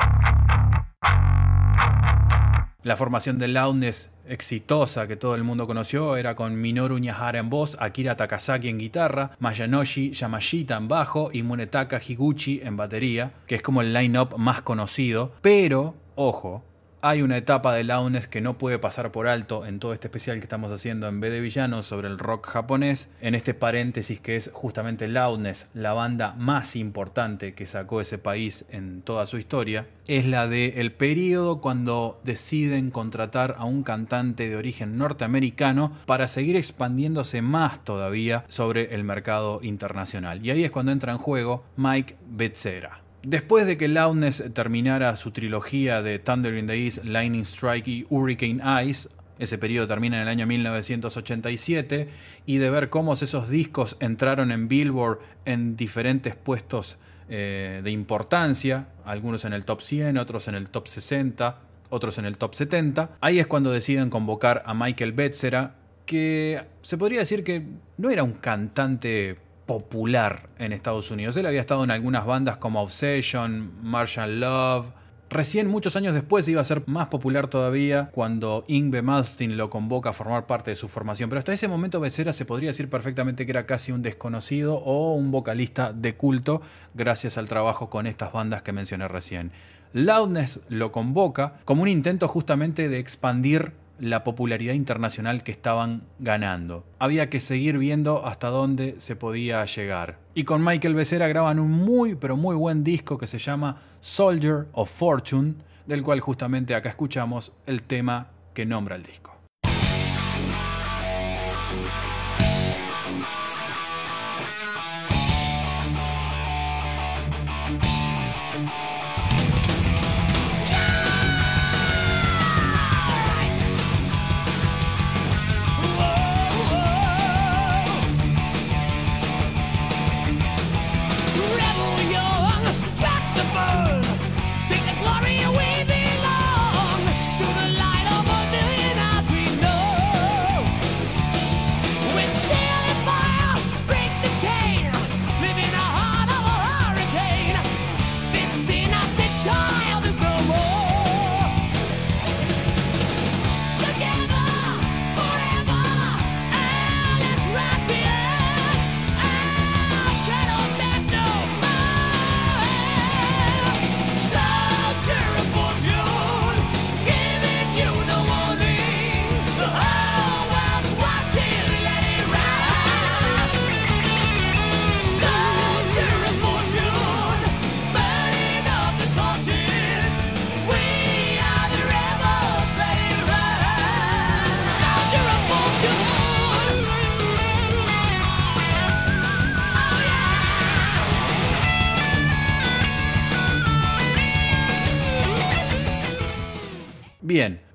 [2.86, 7.50] La formación de Loudness exitosa que todo el mundo conoció era con Minoru Ñahara en
[7.50, 13.56] voz, Akira Takasaki en guitarra, Mayanoshi Yamashita en bajo y Munetaka Higuchi en batería, que
[13.56, 15.32] es como el line-up más conocido.
[15.42, 16.62] Pero, ojo,
[17.08, 20.38] hay una etapa de Loudness que no puede pasar por alto en todo este especial
[20.38, 24.34] que estamos haciendo en B de Villanos sobre el rock japonés, en este paréntesis que
[24.34, 29.86] es justamente Loudness, la banda más importante que sacó ese país en toda su historia,
[30.08, 36.26] es la de el periodo cuando deciden contratar a un cantante de origen norteamericano para
[36.26, 40.44] seguir expandiéndose más todavía sobre el mercado internacional.
[40.44, 43.05] Y ahí es cuando entra en juego Mike Becerra.
[43.26, 48.06] Después de que Loudness terminara su trilogía de Thunder in the East, Lightning Strike y
[48.08, 49.08] Hurricane Ice,
[49.40, 52.08] ese periodo termina en el año 1987,
[52.46, 56.98] y de ver cómo esos discos entraron en Billboard en diferentes puestos
[57.28, 61.58] eh, de importancia, algunos en el top 100, otros en el top 60,
[61.90, 65.74] otros en el top 70, ahí es cuando deciden convocar a Michael Betzera,
[66.04, 67.66] que se podría decir que
[67.98, 71.36] no era un cantante popular en Estados Unidos.
[71.36, 74.86] Él había estado en algunas bandas como Obsession, Martial Love.
[75.28, 80.10] Recién, muchos años después, iba a ser más popular todavía cuando Ingve Malmsteen lo convoca
[80.10, 81.28] a formar parte de su formación.
[81.28, 85.14] Pero hasta ese momento Becerra se podría decir perfectamente que era casi un desconocido o
[85.14, 86.62] un vocalista de culto
[86.94, 89.50] gracias al trabajo con estas bandas que mencioné recién.
[89.92, 96.84] Loudness lo convoca como un intento justamente de expandir la popularidad internacional que estaban ganando.
[96.98, 100.18] Había que seguir viendo hasta dónde se podía llegar.
[100.34, 104.66] Y con Michael Becerra graban un muy pero muy buen disco que se llama Soldier
[104.72, 105.54] of Fortune,
[105.86, 109.35] del cual justamente acá escuchamos el tema que nombra el disco.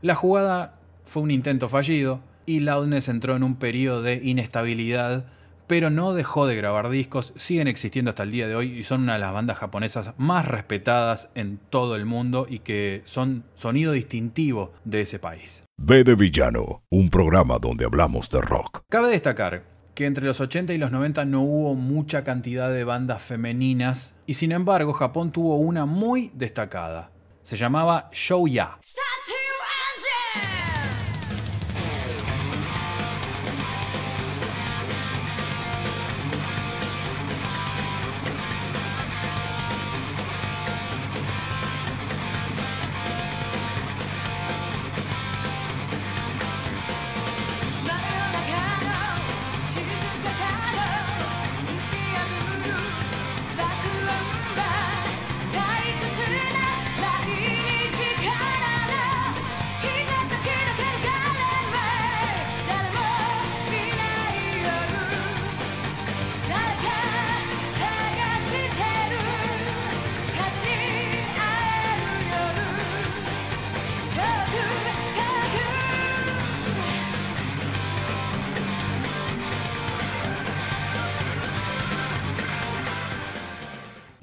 [0.01, 0.75] La jugada
[1.05, 5.25] fue un intento fallido y Loudness entró en un periodo de inestabilidad,
[5.67, 9.01] pero no dejó de grabar discos, siguen existiendo hasta el día de hoy y son
[9.03, 13.91] una de las bandas japonesas más respetadas en todo el mundo y que son sonido
[13.91, 15.63] distintivo de ese país.
[15.77, 18.81] B de Villano, un programa donde hablamos de rock.
[18.89, 19.63] Cabe destacar
[19.95, 24.33] que entre los 80 y los 90 no hubo mucha cantidad de bandas femeninas y
[24.33, 27.11] sin embargo Japón tuvo una muy destacada.
[27.43, 28.77] Se llamaba Shouya.
[28.81, 29.40] Statue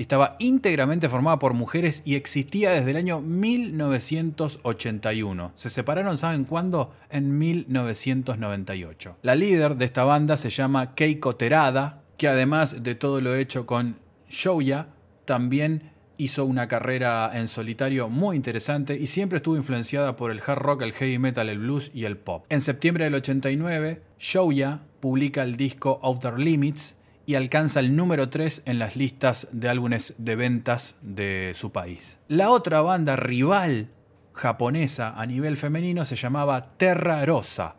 [0.08, 5.52] Estaba íntegramente formada por mujeres y existía desde el año 1981.
[5.54, 6.94] Se separaron, ¿saben cuándo?
[7.10, 9.18] En 1998.
[9.20, 13.66] La líder de esta banda se llama Keiko Terada, que además de todo lo hecho
[13.66, 13.98] con
[14.30, 14.86] Shouya,
[15.26, 20.58] también hizo una carrera en solitario muy interesante y siempre estuvo influenciada por el hard
[20.58, 22.46] rock, el heavy metal, el blues y el pop.
[22.48, 26.96] En septiembre del 89, Shouya publica el disco Outer Limits
[27.28, 32.18] y alcanza el número 3 en las listas de álbumes de ventas de su país.
[32.26, 33.90] La otra banda rival
[34.32, 37.76] japonesa a nivel femenino se llamaba Terra Rosa.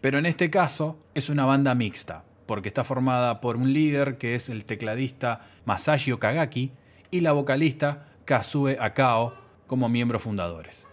[0.00, 4.34] Pero en este caso es una banda mixta, porque está formada por un líder que
[4.36, 6.72] es el tecladista Masashi Okagaki
[7.10, 9.34] y la vocalista Kazue Akao
[9.66, 10.86] como miembros fundadores.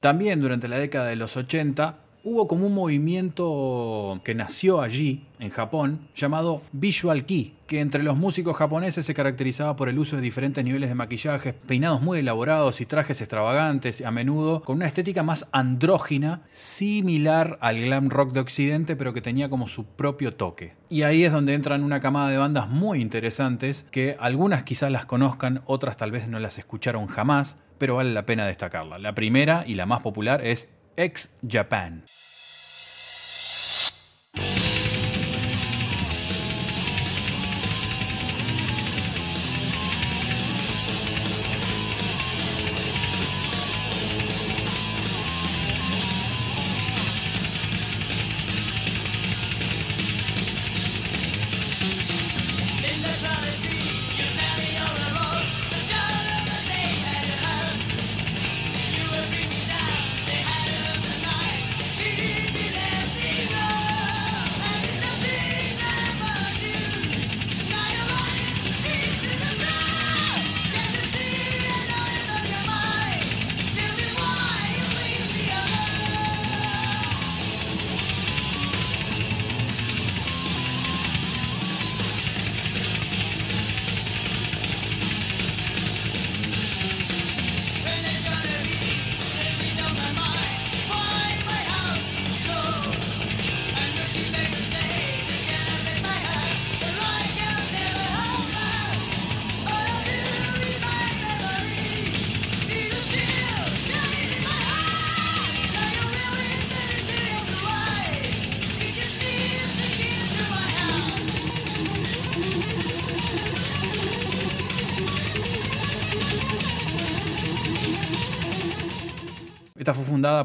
[0.00, 5.50] También durante la década de los 80 hubo como un movimiento que nació allí, en
[5.50, 10.22] Japón, llamado Visual Kei, que entre los músicos japoneses se caracterizaba por el uso de
[10.22, 15.22] diferentes niveles de maquillaje, peinados muy elaborados y trajes extravagantes, a menudo con una estética
[15.22, 20.74] más andrógina, similar al glam rock de Occidente, pero que tenía como su propio toque.
[20.88, 25.06] Y ahí es donde entran una camada de bandas muy interesantes, que algunas quizás las
[25.06, 28.98] conozcan, otras tal vez no las escucharon jamás, pero vale la pena destacarla.
[28.98, 32.02] La primera y la más popular es Ex Japan.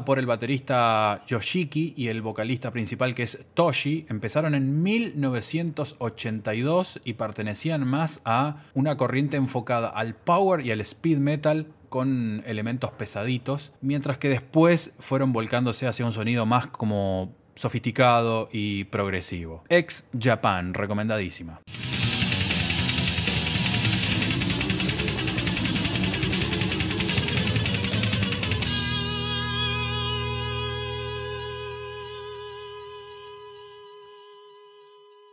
[0.00, 4.06] Por el baterista Yoshiki y el vocalista principal que es Toshi.
[4.08, 11.18] Empezaron en 1982 y pertenecían más a una corriente enfocada al power y al speed
[11.18, 18.48] metal con elementos pesaditos, mientras que después fueron volcándose hacia un sonido más como sofisticado
[18.50, 19.62] y progresivo.
[19.68, 21.60] Ex Japan, recomendadísima.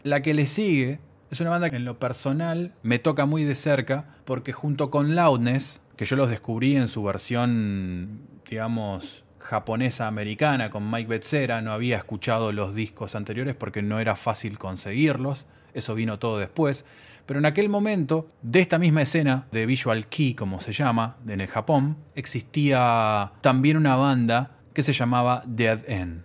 [0.03, 3.55] La que le sigue es una banda que en lo personal me toca muy de
[3.55, 10.69] cerca porque junto con Loudness, que yo los descubrí en su versión, digamos, japonesa americana
[10.69, 15.95] con Mike Betzera, no había escuchado los discos anteriores porque no era fácil conseguirlos, eso
[15.95, 16.85] vino todo después,
[17.25, 21.41] pero en aquel momento, de esta misma escena de Visual Kei, como se llama, en
[21.41, 26.23] el Japón, existía también una banda que se llamaba Dead End.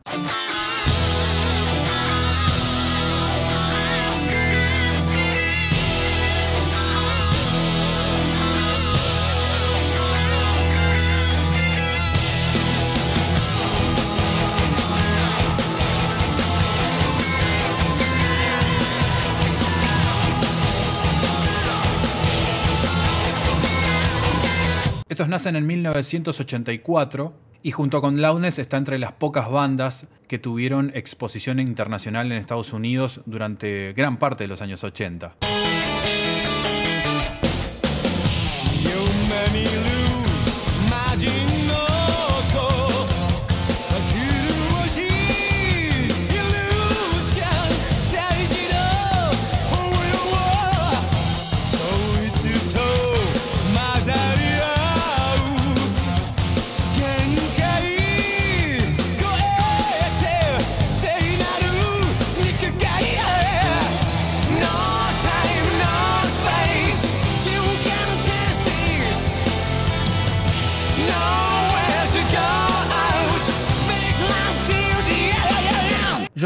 [25.14, 30.90] Estos nacen en 1984 y junto con Loudness está entre las pocas bandas que tuvieron
[30.92, 35.36] exposición internacional en Estados Unidos durante gran parte de los años 80.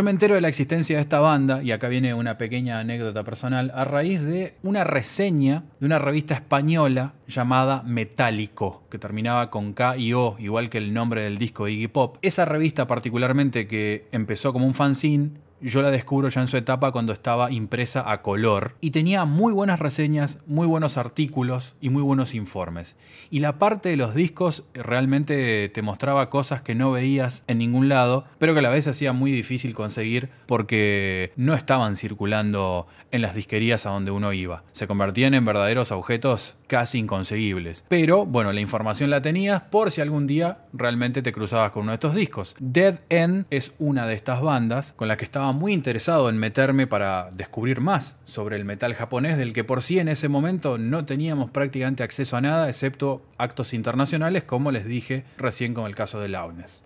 [0.08, 3.70] Me entero de la existencia de esta banda, y acá viene una pequeña anécdota personal,
[3.74, 9.98] a raíz de una reseña de una revista española llamada Metálico, que terminaba con K
[9.98, 12.16] y O, igual que el nombre del disco Iggy Pop.
[12.22, 16.92] Esa revista particularmente que empezó como un fanzine, yo la descubro ya en su etapa
[16.92, 22.02] cuando estaba impresa a color y tenía muy buenas reseñas, muy buenos artículos y muy
[22.02, 22.96] buenos informes.
[23.30, 27.88] Y la parte de los discos realmente te mostraba cosas que no veías en ningún
[27.88, 33.22] lado, pero que a la vez hacía muy difícil conseguir porque no estaban circulando en
[33.22, 34.62] las disquerías a donde uno iba.
[34.72, 37.84] Se convertían en verdaderos objetos casi inconseguibles.
[37.88, 41.92] Pero bueno, la información la tenías por si algún día realmente te cruzabas con uno
[41.92, 42.54] de estos discos.
[42.60, 46.86] Dead End es una de estas bandas con la que estaba muy interesado en meterme
[46.86, 51.04] para descubrir más sobre el metal japonés, del que por sí en ese momento no
[51.04, 56.20] teníamos prácticamente acceso a nada, excepto actos internacionales, como les dije recién con el caso
[56.20, 56.82] de Loudness.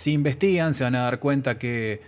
[0.00, 2.00] Si investigan, se van a dar cuenta que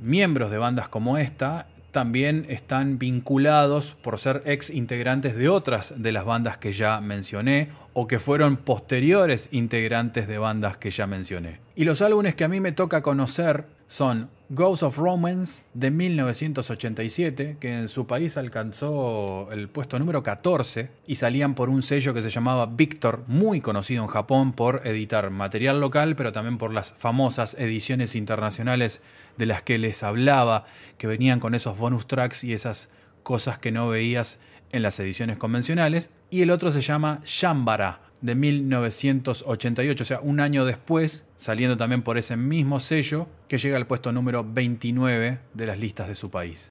[0.00, 6.12] miembros de bandas como esta también están vinculados por ser ex integrantes de otras de
[6.12, 11.58] las bandas que ya mencioné o que fueron posteriores integrantes de bandas que ya mencioné.
[11.74, 13.64] Y los álbumes que a mí me toca conocer
[13.94, 20.90] son Ghost of Romance de 1987, que en su país alcanzó el puesto número 14
[21.06, 25.30] y salían por un sello que se llamaba Victor, muy conocido en Japón por editar
[25.30, 29.00] material local, pero también por las famosas ediciones internacionales
[29.38, 30.64] de las que les hablaba,
[30.98, 32.88] que venían con esos bonus tracks y esas
[33.22, 34.40] cosas que no veías
[34.72, 36.10] en las ediciones convencionales.
[36.30, 42.00] Y el otro se llama Shambara, de 1988, o sea, un año después, saliendo también
[42.00, 46.30] por ese mismo sello, que llega al puesto número 29 de las listas de su
[46.30, 46.70] país.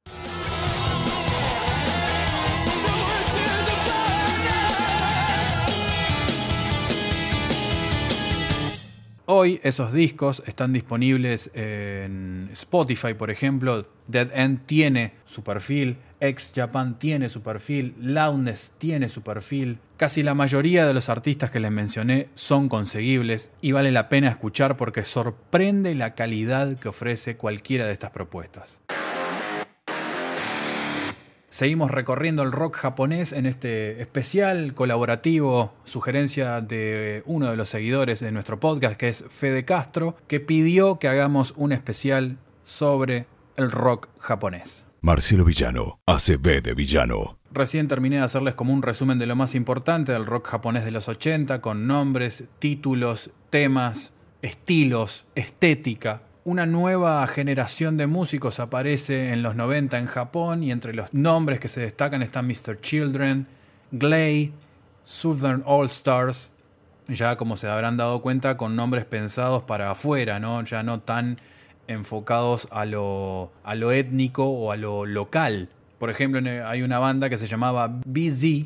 [9.25, 13.87] Hoy esos discos están disponibles en Spotify, por ejemplo.
[14.07, 19.79] Dead End tiene su perfil, Ex Japan tiene su perfil, Loudness tiene su perfil.
[19.97, 24.29] Casi la mayoría de los artistas que les mencioné son conseguibles y vale la pena
[24.29, 28.79] escuchar porque sorprende la calidad que ofrece cualquiera de estas propuestas.
[31.49, 38.21] Seguimos recorriendo el rock japonés en este especial colaborativo, sugerencia de uno de los seguidores
[38.21, 43.71] de nuestro podcast, que es Fede Castro, que pidió que hagamos un especial sobre el
[43.71, 44.85] rock japonés.
[45.05, 47.37] Marcelo Villano hace B de villano.
[47.51, 50.91] Recién terminé de hacerles como un resumen de lo más importante del rock japonés de
[50.91, 56.21] los 80, con nombres, títulos, temas, estilos, estética.
[56.45, 61.59] Una nueva generación de músicos aparece en los 90 en Japón y entre los nombres
[61.59, 62.79] que se destacan están Mr.
[62.79, 63.45] Children,
[63.91, 64.53] Glay,
[65.03, 66.49] Southern All Stars,
[67.09, 70.63] ya como se habrán dado cuenta con nombres pensados para afuera, ¿no?
[70.63, 71.35] ya no tan
[71.87, 75.69] enfocados a lo, a lo étnico o a lo local.
[75.99, 78.65] Por ejemplo, hay una banda que se llamaba BZ,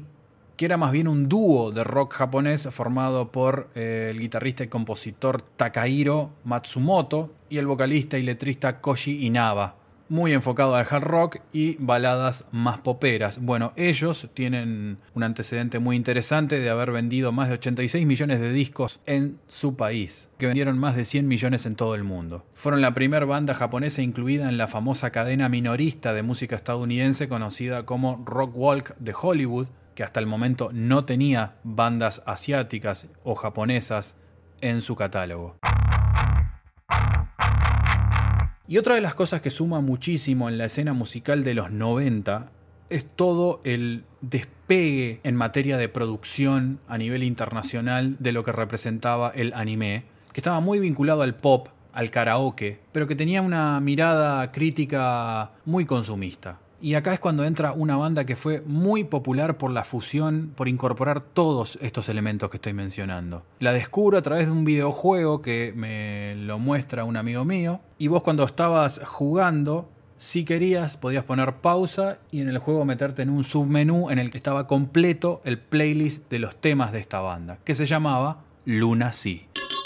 [0.56, 4.68] que era más bien un dúo de rock japonés formado por eh, el guitarrista y
[4.68, 9.76] compositor Takahiro Matsumoto y el vocalista y letrista Koji Inaba.
[10.10, 13.40] Muy enfocado al hard rock y baladas más poperas.
[13.42, 18.54] Bueno, ellos tienen un antecedente muy interesante de haber vendido más de 86 millones de
[18.54, 22.46] discos en su país, que vendieron más de 100 millones en todo el mundo.
[22.54, 27.86] Fueron la primera banda japonesa incluida en la famosa cadena minorista de música estadounidense conocida
[27.86, 34.16] como Rock Walk de Hollywood, que hasta el momento no tenía bandas asiáticas o japonesas
[34.62, 35.58] en su catálogo.
[38.70, 42.52] Y otra de las cosas que suma muchísimo en la escena musical de los 90
[42.90, 49.32] es todo el despegue en materia de producción a nivel internacional de lo que representaba
[49.34, 50.04] el anime,
[50.34, 55.86] que estaba muy vinculado al pop, al karaoke, pero que tenía una mirada crítica muy
[55.86, 56.60] consumista.
[56.80, 60.68] Y acá es cuando entra una banda que fue muy popular por la fusión, por
[60.68, 63.44] incorporar todos estos elementos que estoy mencionando.
[63.60, 67.80] La descubro a través de un videojuego que me lo muestra un amigo mío.
[67.98, 73.24] Y vos cuando estabas jugando, si querías, podías poner pausa y en el juego meterte
[73.24, 77.20] en un submenú en el que estaba completo el playlist de los temas de esta
[77.22, 79.77] banda, que se llamaba Luna Sea.「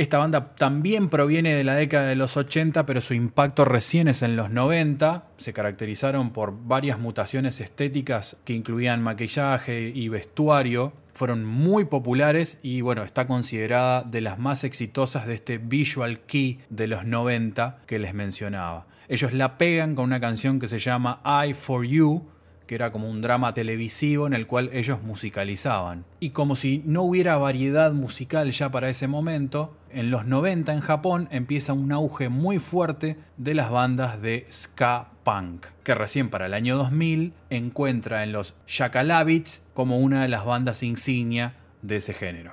[0.00, 4.22] Esta banda también proviene de la década de los 80, pero su impacto recién es
[4.22, 5.24] en los 90.
[5.36, 10.94] Se caracterizaron por varias mutaciones estéticas que incluían maquillaje y vestuario.
[11.14, 16.60] Fueron muy populares y bueno, está considerada de las más exitosas de este visual key
[16.68, 18.86] de los 90 que les mencionaba.
[19.08, 22.28] Ellos la pegan con una canción que se llama I for You,
[22.70, 26.04] que era como un drama televisivo en el cual ellos musicalizaban.
[26.20, 30.78] Y como si no hubiera variedad musical ya para ese momento, en los 90 en
[30.78, 36.46] Japón empieza un auge muy fuerte de las bandas de ska punk, que recién para
[36.46, 42.14] el año 2000 encuentra en los Shakalabits como una de las bandas insignia de ese
[42.14, 42.52] género.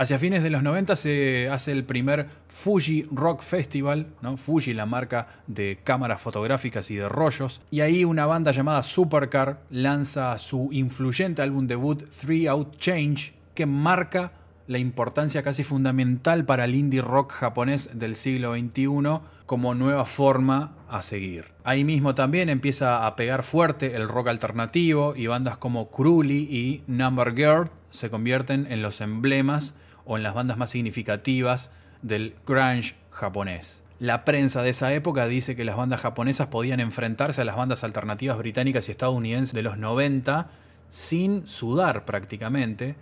[0.00, 4.06] Hacia fines de los 90 se hace el primer Fuji Rock Festival.
[4.38, 9.60] Fuji, la marca de cámaras fotográficas y de rollos, y ahí una banda llamada Supercar
[9.68, 14.32] lanza su influyente álbum debut Three Out Change, que marca
[14.68, 20.76] la importancia casi fundamental para el indie rock japonés del siglo XXI como nueva forma
[20.88, 21.46] a seguir.
[21.62, 26.84] Ahí mismo también empieza a pegar fuerte el rock alternativo y bandas como Kruli y
[26.86, 29.74] Number Girl se convierten en los emblemas
[30.10, 31.70] o en las bandas más significativas
[32.02, 33.80] del grunge japonés.
[34.00, 37.84] La prensa de esa época dice que las bandas japonesas podían enfrentarse a las bandas
[37.84, 40.50] alternativas británicas y estadounidenses de los 90
[40.88, 42.96] sin sudar prácticamente,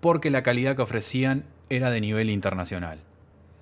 [0.00, 2.98] porque la calidad que ofrecían era de nivel internacional.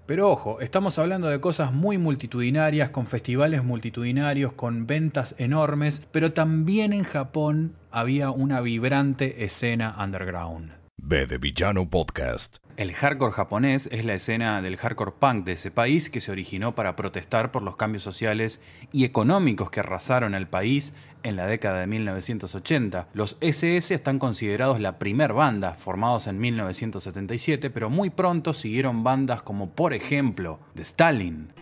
[0.07, 6.33] Pero ojo, estamos hablando de cosas muy multitudinarias, con festivales multitudinarios, con ventas enormes, pero
[6.33, 10.73] también en Japón había una vibrante escena underground.
[11.03, 12.57] B de Villano Podcast.
[12.81, 16.75] El hardcore japonés es la escena del hardcore punk de ese país que se originó
[16.75, 18.59] para protestar por los cambios sociales
[18.91, 23.09] y económicos que arrasaron al país en la década de 1980.
[23.13, 29.43] Los SS están considerados la primer banda, formados en 1977, pero muy pronto siguieron bandas
[29.43, 31.53] como por ejemplo The Stalin.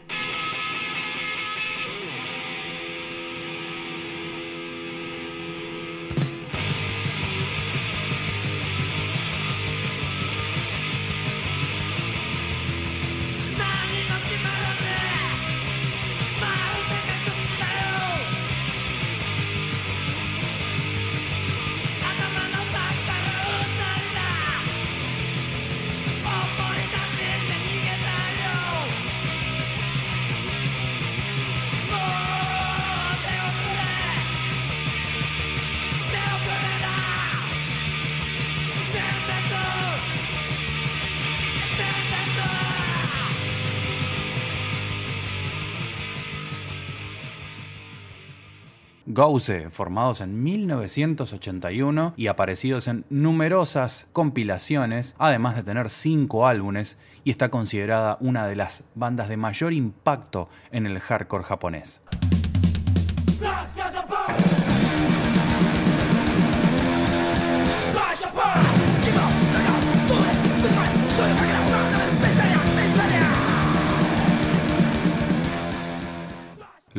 [49.18, 57.32] Gauze, formados en 1981 y aparecidos en numerosas compilaciones, además de tener cinco álbumes, y
[57.32, 62.00] está considerada una de las bandas de mayor impacto en el hardcore japonés.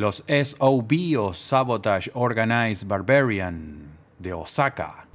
[0.00, 5.09] Los SOB o Sabotage Organized Barbarian de Osaka.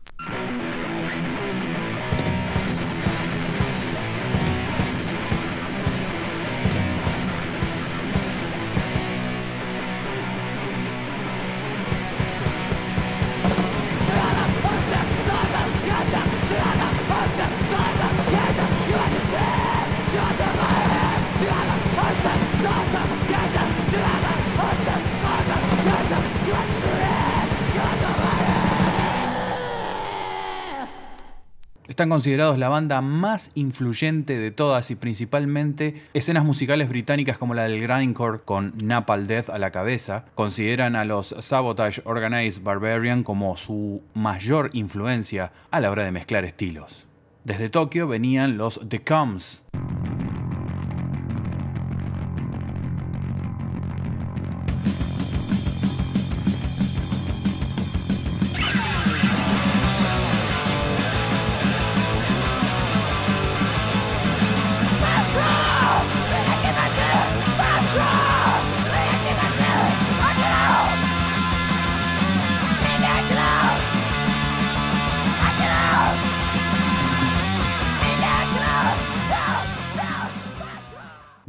[31.96, 37.64] Están considerados la banda más influyente de todas y principalmente escenas musicales británicas como la
[37.64, 40.26] del grindcore con Napalm Death a la cabeza.
[40.36, 46.44] Consideran a los Sabotage Organized Barbarian como su mayor influencia a la hora de mezclar
[46.44, 47.08] estilos.
[47.46, 49.64] Desde Tokio venían los The Coms,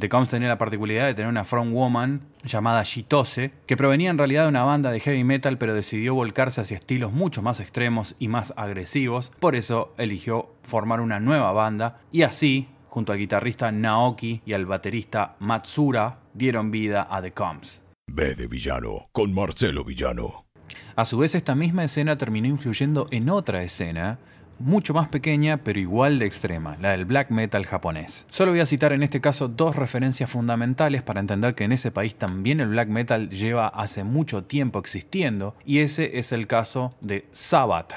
[0.06, 4.44] The Coms tenía la particularidad de tener una frontwoman llamada Shitose, que provenía en realidad
[4.44, 8.28] de una banda de heavy metal, pero decidió volcarse hacia estilos mucho más extremos y
[8.28, 9.32] más agresivos.
[9.40, 14.64] Por eso eligió formar una nueva banda y así, junto al guitarrista Naoki y al
[14.64, 17.82] baterista Matsura, dieron vida a The Coms.
[18.06, 20.44] B de Villano con Marcelo Villano.
[20.94, 24.20] A su vez, esta misma escena terminó influyendo en otra escena,
[24.58, 28.26] mucho más pequeña pero igual de extrema, la del black metal japonés.
[28.30, 31.90] Solo voy a citar en este caso dos referencias fundamentales para entender que en ese
[31.90, 36.94] país también el black metal lleva hace mucho tiempo existiendo, y ese es el caso
[37.00, 37.94] de Sabbath.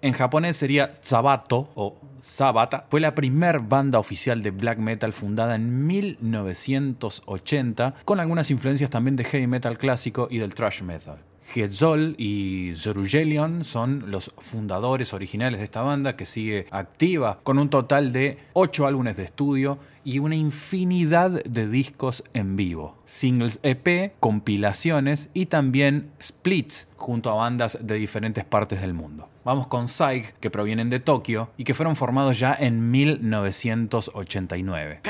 [0.00, 2.86] En japonés sería Sabato o Sabata.
[2.88, 9.16] Fue la primer banda oficial de black metal fundada en 1980, con algunas influencias también
[9.16, 11.18] de heavy metal clásico y del thrash metal.
[11.52, 17.70] Hetzol y Zorugelion son los fundadores originales de esta banda que sigue activa con un
[17.70, 24.12] total de 8 álbumes de estudio y una infinidad de discos en vivo, singles EP,
[24.20, 29.28] compilaciones y también splits junto a bandas de diferentes partes del mundo.
[29.48, 35.00] Vamos con Psych, que provienen de Tokio y que fueron formados ya en 1989.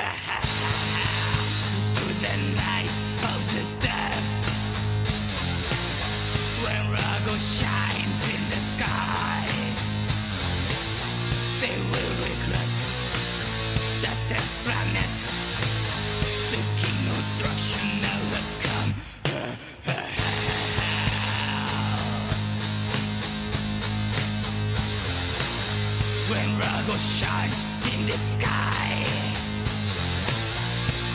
[26.99, 29.29] Shines in the sky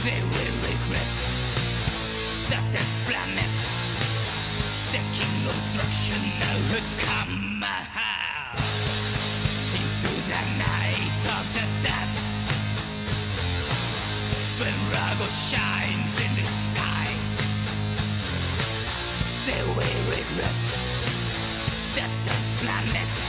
[0.04, 1.16] they will regret
[2.52, 3.56] that this planet,
[4.92, 8.60] the king of destruction, now has come uh-huh,
[9.80, 12.16] into the night of the death.
[14.60, 17.16] When Rago shines in the sky,
[19.48, 20.62] they will regret
[21.96, 23.23] that this planet,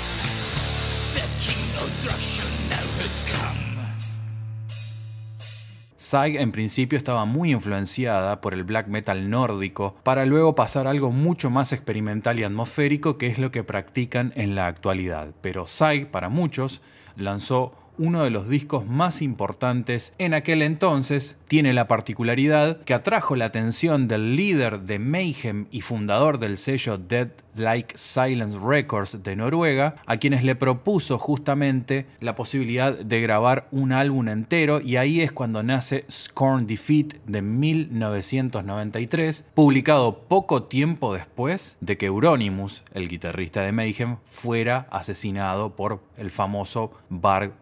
[5.96, 10.90] Psy en principio estaba muy influenciada por el black metal nórdico, para luego pasar a
[10.90, 15.28] algo mucho más experimental y atmosférico que es lo que practican en la actualidad.
[15.40, 16.82] Pero Psy, para muchos,
[17.16, 23.36] lanzó uno de los discos más importantes en aquel entonces, tiene la particularidad que atrajo
[23.36, 29.36] la atención del líder de Mayhem y fundador del sello Dead Like Silence Records de
[29.36, 35.20] Noruega, a quienes le propuso justamente la posibilidad de grabar un álbum entero y ahí
[35.20, 43.08] es cuando nace Scorn Defeat de 1993, publicado poco tiempo después de que Euronymous, el
[43.08, 47.52] guitarrista de Mayhem, fuera asesinado por el famoso Varg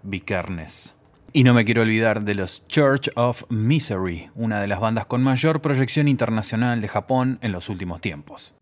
[1.33, 5.23] Y no me quiero olvidar de los Church of Misery, una de las bandas con
[5.23, 8.55] mayor proyección internacional de Japón en los últimos tiempos.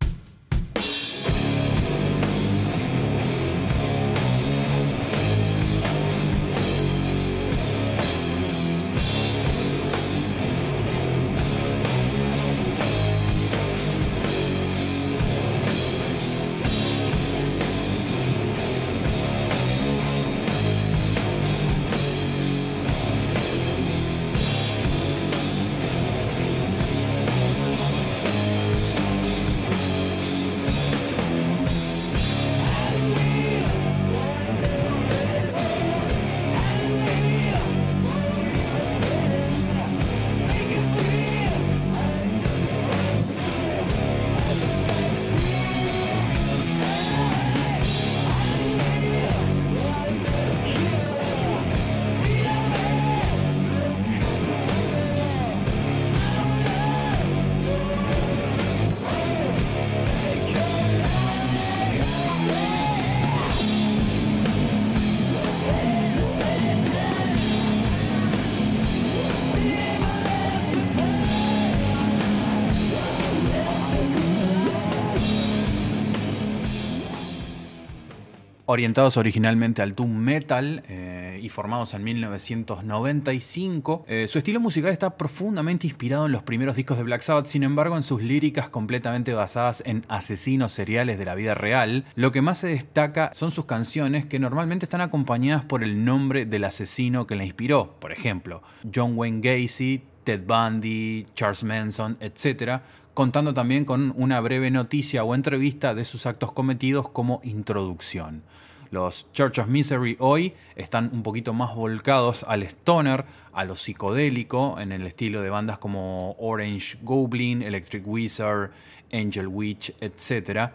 [78.71, 84.05] Orientados originalmente al doom metal eh, y formados en 1995.
[84.07, 87.63] Eh, su estilo musical está profundamente inspirado en los primeros discos de Black Sabbath, sin
[87.63, 92.41] embargo en sus líricas completamente basadas en asesinos seriales de la vida real, lo que
[92.41, 97.27] más se destaca son sus canciones que normalmente están acompañadas por el nombre del asesino
[97.27, 98.63] que la inspiró, por ejemplo,
[98.95, 102.81] John Wayne Gacy, Ted Bundy, Charles Manson, etc.,
[103.21, 108.41] contando también con una breve noticia o entrevista de sus actos cometidos como introducción.
[108.89, 114.79] Los Church of Misery hoy están un poquito más volcados al stoner, a lo psicodélico,
[114.79, 118.71] en el estilo de bandas como Orange Goblin, Electric Wizard,
[119.13, 120.71] Angel Witch, etc.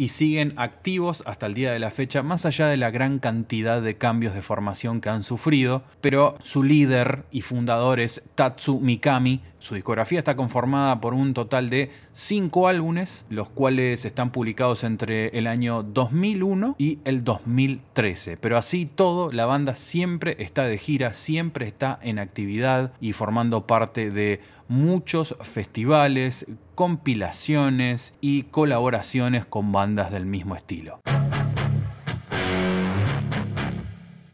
[0.00, 3.82] Y siguen activos hasta el día de la fecha, más allá de la gran cantidad
[3.82, 5.82] de cambios de formación que han sufrido.
[6.00, 9.42] Pero su líder y fundador es Tatsu Mikami.
[9.58, 15.36] Su discografía está conformada por un total de cinco álbumes, los cuales están publicados entre
[15.38, 18.38] el año 2001 y el 2013.
[18.38, 23.66] Pero así todo, la banda siempre está de gira, siempre está en actividad y formando
[23.66, 24.40] parte de
[24.70, 31.00] muchos festivales, compilaciones y colaboraciones con bandas del mismo estilo.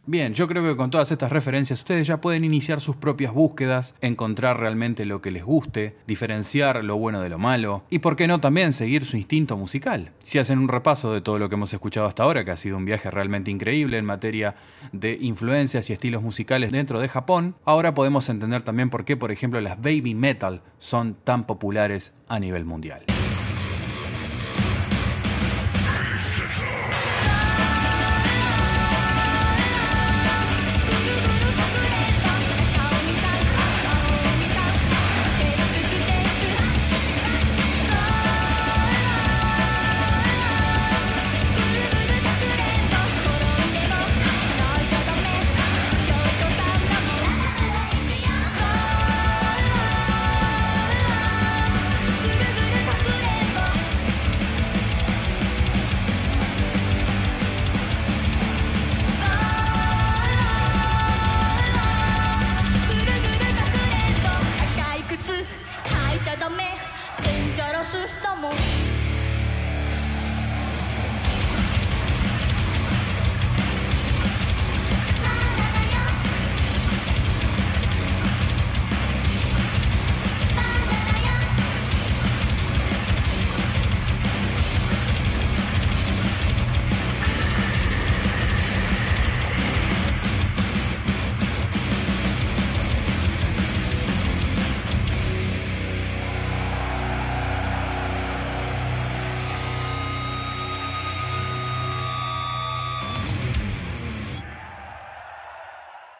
[0.08, 3.96] Bien, yo creo que con todas estas referencias ustedes ya pueden iniciar sus propias búsquedas,
[4.00, 8.28] encontrar realmente lo que les guste, diferenciar lo bueno de lo malo y por qué
[8.28, 10.12] no también seguir su instinto musical.
[10.22, 12.76] Si hacen un repaso de todo lo que hemos escuchado hasta ahora, que ha sido
[12.76, 14.54] un viaje realmente increíble en materia
[14.92, 19.32] de influencias y estilos musicales dentro de Japón, ahora podemos entender también por qué, por
[19.32, 23.02] ejemplo, las baby metal son tan populares a nivel mundial.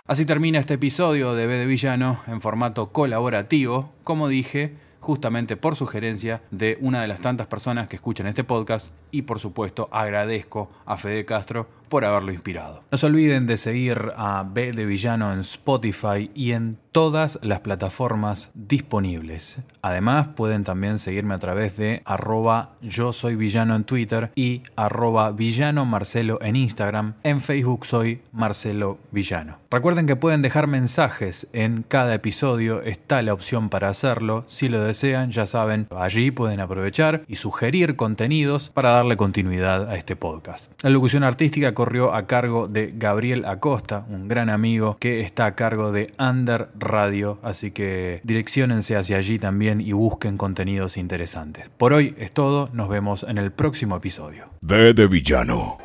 [0.09, 5.75] Así termina este episodio de B de Villano en formato colaborativo, como dije, justamente por
[5.75, 8.93] sugerencia de una de las tantas personas que escuchan este podcast.
[9.11, 12.83] Y por supuesto agradezco a Fede Castro por haberlo inspirado.
[12.91, 17.61] No se olviden de seguir a B de Villano en Spotify y en todas las
[17.61, 19.59] plataformas disponibles.
[19.83, 25.31] Además pueden también seguirme a través de arroba yo soy villano en Twitter y arroba
[25.31, 27.13] villano Marcelo en Instagram.
[27.23, 29.59] En Facebook soy Marcelo Villano.
[29.71, 34.45] Recuerden que pueden dejar mensajes en cada episodio, está la opción para hacerlo.
[34.47, 39.97] Si lo desean, ya saben, allí pueden aprovechar y sugerir contenidos para darle continuidad a
[39.97, 40.73] este podcast.
[40.83, 45.55] La locución artística corrió a cargo de Gabriel Acosta, un gran amigo que está a
[45.55, 51.69] cargo de Under Radio, así que direcciónense hacia allí también y busquen contenidos interesantes.
[51.69, 54.47] Por hoy es todo, nos vemos en el próximo episodio.
[54.63, 55.77] B de Villano.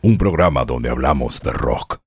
[0.00, 2.00] Un programa donde hablamos de rock,